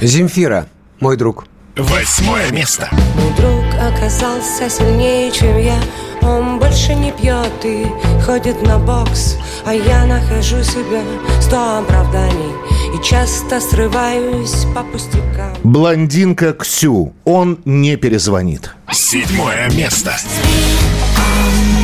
[0.01, 0.67] Земфира,
[0.99, 1.47] мой друг.
[1.77, 2.89] Восьмое место.
[3.15, 5.79] Мой друг оказался сильнее, чем я
[6.23, 7.87] Он больше не пьет и
[8.25, 9.37] ходит на бокс
[9.67, 11.03] А я нахожу себе
[11.41, 12.53] сто оправданий
[12.95, 17.13] И часто срываюсь по пустякам Блондинка Ксю.
[17.25, 18.71] Он не перезвонит.
[18.93, 20.15] Седьмое место.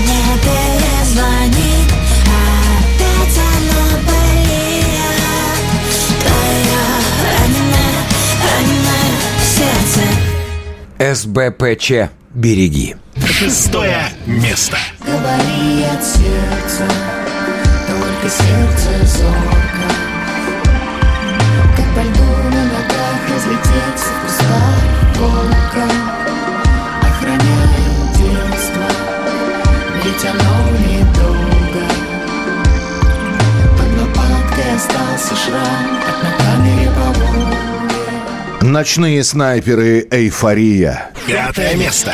[0.06, 1.90] Не перезвонит,
[11.00, 12.94] СБПЧ «Береги».
[13.24, 14.76] Шестое место.
[15.00, 16.84] Говорит сердце,
[17.88, 20.09] только сердце зорко
[21.81, 24.82] Как по льду на ногах разлететься в кустах
[25.16, 25.86] волка
[27.01, 28.86] Охраняет детство,
[30.05, 31.85] ведь оно недолго
[33.78, 37.57] Под лопаткой остался шрам от на камере по Волге
[38.61, 41.11] Ночные снайперы «Эйфория».
[41.27, 42.12] Пятое место.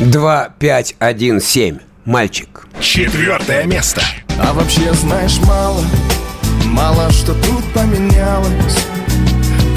[0.00, 1.78] Два, пять, один, семь.
[2.04, 2.66] Мальчик.
[2.80, 4.02] Четвертое место.
[4.40, 5.84] А вообще знаешь мало,
[6.64, 8.78] мало что тут поменялось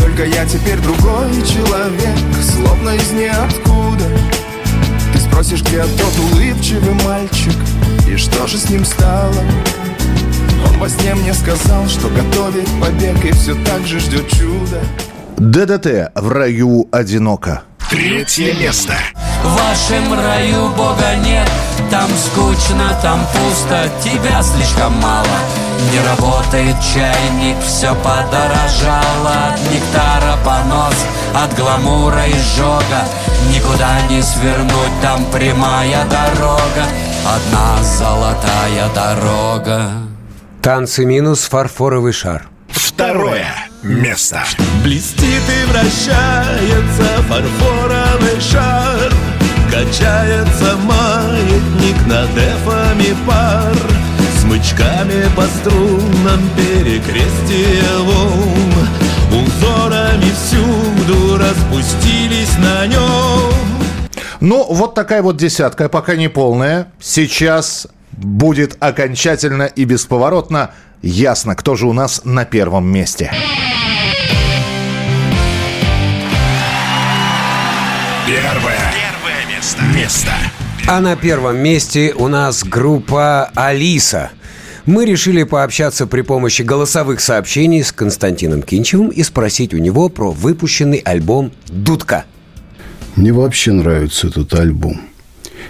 [0.02, 4.06] Только я теперь другой человек, словно из ниоткуда
[5.14, 7.54] Ты спросишь, где тот улыбчивый мальчик,
[8.10, 9.36] и что же с ним стало?
[10.68, 14.82] Он во сне мне сказал, что готовит побег и все так же ждет чуда
[15.38, 17.62] ДДТ в раю одиноко.
[17.90, 18.96] Третье место.
[19.44, 21.50] В вашем раю Бога нет.
[21.90, 23.90] Там скучно, там пусто.
[24.04, 25.26] Тебя слишком мало.
[25.92, 29.54] Не работает чайник Все подорожало.
[29.54, 33.06] От нектара понос От гламура изжога.
[33.54, 36.86] Никуда не свернуть Там прямая дорога.
[37.26, 39.92] Одна золотая дорога.
[40.62, 42.50] Танцы минус фарфоровый шар.
[42.70, 44.44] Второе место.
[44.84, 49.14] Блестит и вращается фарфоровый шар.
[49.72, 53.76] Качается маятник над эфами пар.
[54.42, 58.88] Смычками по струнам перекрестие волн.
[59.32, 63.54] Узорами всюду распустились на нем.
[64.40, 66.92] Ну, вот такая вот десятка, пока не полная.
[67.00, 70.72] Сейчас будет окончательно и бесповоротно
[71.02, 73.32] ясно, кто же у нас на первом месте.
[78.28, 78.94] Первое.
[78.94, 79.84] Первое место.
[79.96, 80.32] Место.
[80.88, 84.32] А на первом месте у нас группа «Алиса».
[84.86, 90.32] Мы решили пообщаться при помощи голосовых сообщений с Константином Кинчевым и спросить у него про
[90.32, 92.26] выпущенный альбом «Дудка».
[93.18, 95.02] Мне вообще нравится этот альбом.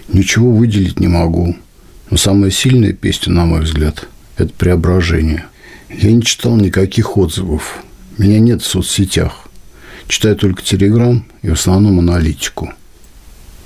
[0.07, 1.55] Ничего выделить не могу.
[2.09, 5.45] Но самая сильная песня, на мой взгляд, это «Преображение».
[5.89, 7.77] Я не читал никаких отзывов.
[8.17, 9.47] Меня нет в соцсетях.
[10.07, 12.73] Читаю только Телеграм и в основном аналитику.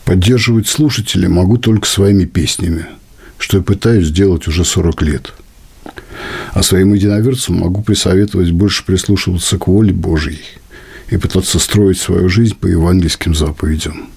[0.05, 2.85] Поддерживать слушателей могу только своими песнями,
[3.37, 5.33] что я пытаюсь сделать уже 40 лет.
[6.53, 10.41] А своим единоверцам могу присоветовать больше прислушиваться к воле Божьей
[11.09, 14.09] и пытаться строить свою жизнь по евангельским заповедям.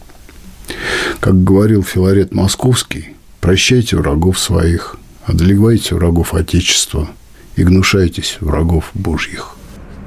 [1.21, 3.11] Как говорил Филарет Московский,
[3.41, 7.09] прощайте врагов своих, одолевайте врагов Отечества
[7.57, 9.57] и гнушайтесь врагов Божьих.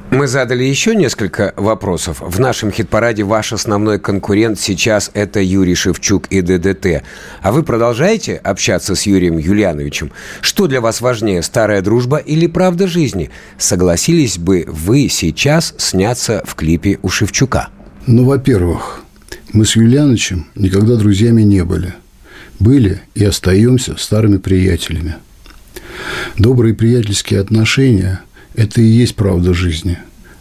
[0.10, 2.22] Мы задали еще несколько вопросов.
[2.22, 7.03] В нашем хит-параде ваш основной конкурент сейчас это Юрий Шевчук и ДДТ.
[7.41, 10.14] А вы продолжаете общаться с Юрием Юлиановичем?
[10.39, 13.31] Что для вас важнее, старая дружба или правда жизни?
[13.57, 17.68] Согласились бы вы сейчас сняться в клипе у Шевчука?
[18.06, 19.02] Ну, во-первых,
[19.52, 21.94] мы с Юлиановичем никогда друзьями не были.
[22.60, 25.16] Были и остаемся старыми приятелями.
[26.38, 28.22] Добрые приятельские отношения–
[28.56, 30.00] это и есть правда жизни,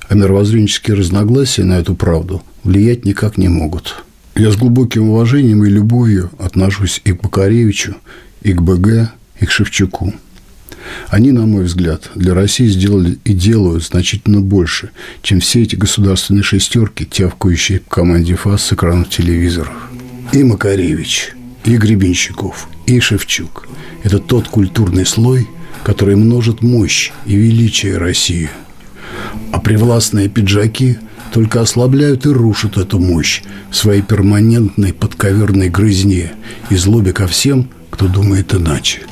[0.09, 4.05] а мировоззренческие разногласия на эту правду влиять никак не могут.
[4.35, 7.97] Я с глубоким уважением и любовью отношусь и к Бакаревичу,
[8.43, 9.11] и к БГ,
[9.41, 10.15] и к Шевчуку.
[11.09, 14.91] Они, на мой взгляд, для России сделали и делают значительно больше,
[15.23, 19.75] чем все эти государственные шестерки, тявкающие по команде ФАС с экранов телевизоров.
[20.33, 21.36] И Макаревич,
[21.67, 23.69] и Гребенщиков, и Шевчук.
[24.03, 25.49] Это тот культурный слой,
[25.83, 28.51] который множит мощь и величие России.
[29.53, 30.99] А привластные пиджаки
[31.33, 36.33] только ослабляют и рушат эту мощь в своей перманентной подковерной грызне
[36.71, 39.03] и злобе ко всем, кто думает иначе.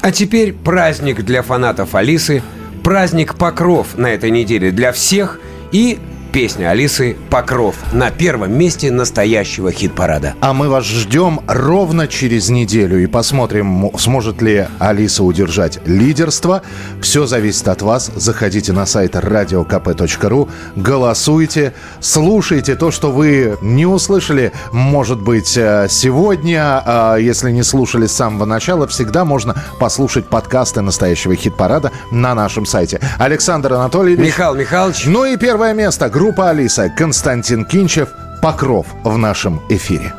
[0.00, 2.42] А теперь праздник для фанатов Алисы,
[2.82, 5.40] праздник Покров на этой неделе для всех
[5.72, 5.98] и
[6.34, 10.34] песня Алисы «Покров» на первом месте настоящего хит-парада.
[10.40, 16.62] А мы вас ждем ровно через неделю и посмотрим, сможет ли Алиса удержать лидерство.
[17.00, 18.10] Все зависит от вас.
[18.16, 26.82] Заходите на сайт radiokp.ru, голосуйте, слушайте то, что вы не услышали, может быть, э, сегодня.
[26.84, 32.66] А Если не слушали с самого начала, всегда можно послушать подкасты настоящего хит-парада на нашем
[32.66, 33.00] сайте.
[33.20, 34.26] Александр Анатольевич.
[34.26, 35.04] Михаил Михайлович.
[35.06, 36.08] Ну и первое место.
[36.08, 36.88] Группа Алиса.
[36.88, 38.08] Константин Кинчев.
[38.40, 40.12] Покров в нашем эфире.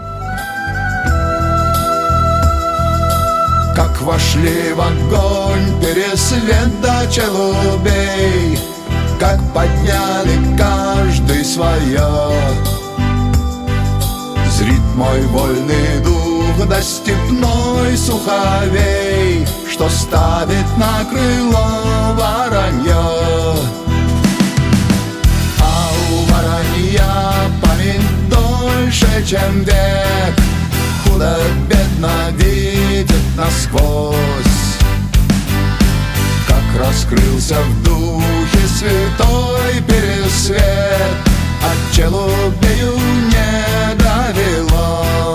[3.76, 8.58] Как вошли в огонь пересвет до челубей
[9.20, 12.08] Как подняли каждый свое
[14.50, 23.75] Зрит мой вольный дух до степной суховей Что ставит на крыло воронье
[27.86, 30.36] память дольше, чем век.
[31.04, 34.16] Худо-бедно видит насквозь.
[36.48, 40.62] Как раскрылся в духе святой пересвет.
[41.62, 42.98] От челубею
[43.30, 45.35] не довелось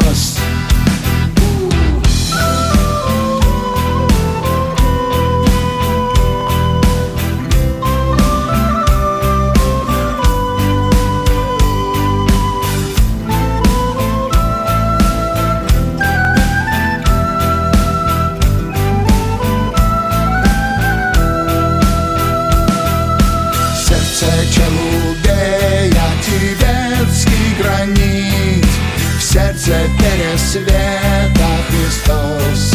[30.52, 32.74] пересвета Христос.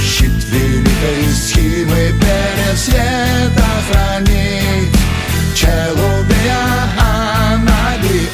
[0.00, 4.94] Щит великой схимы пересвета хранит
[5.54, 6.64] Челубея
[7.52, 8.32] Анагриос.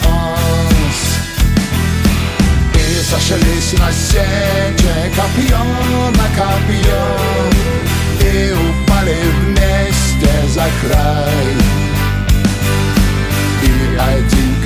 [2.74, 5.64] И сошлись на сече копье
[6.10, 7.04] на копье.
[8.20, 11.75] И упали вместе за край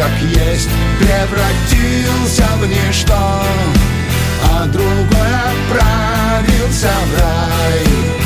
[0.00, 3.14] как есть превратился в ничто
[4.50, 8.19] А другой отправился в рай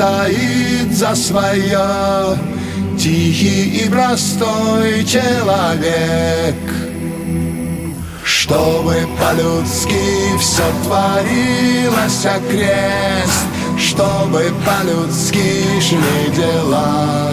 [0.00, 2.38] стоит за свое
[2.98, 6.54] Тихий и простой человек.
[8.24, 13.44] Чтобы по-людски все творилось окрест,
[13.78, 17.32] Чтобы по-людски шли дела.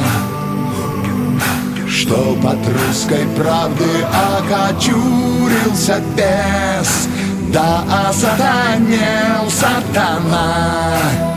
[1.88, 4.06] Чтоб от русской правды
[4.38, 7.08] окочурился бес,
[7.50, 11.37] Да осатанел сатана.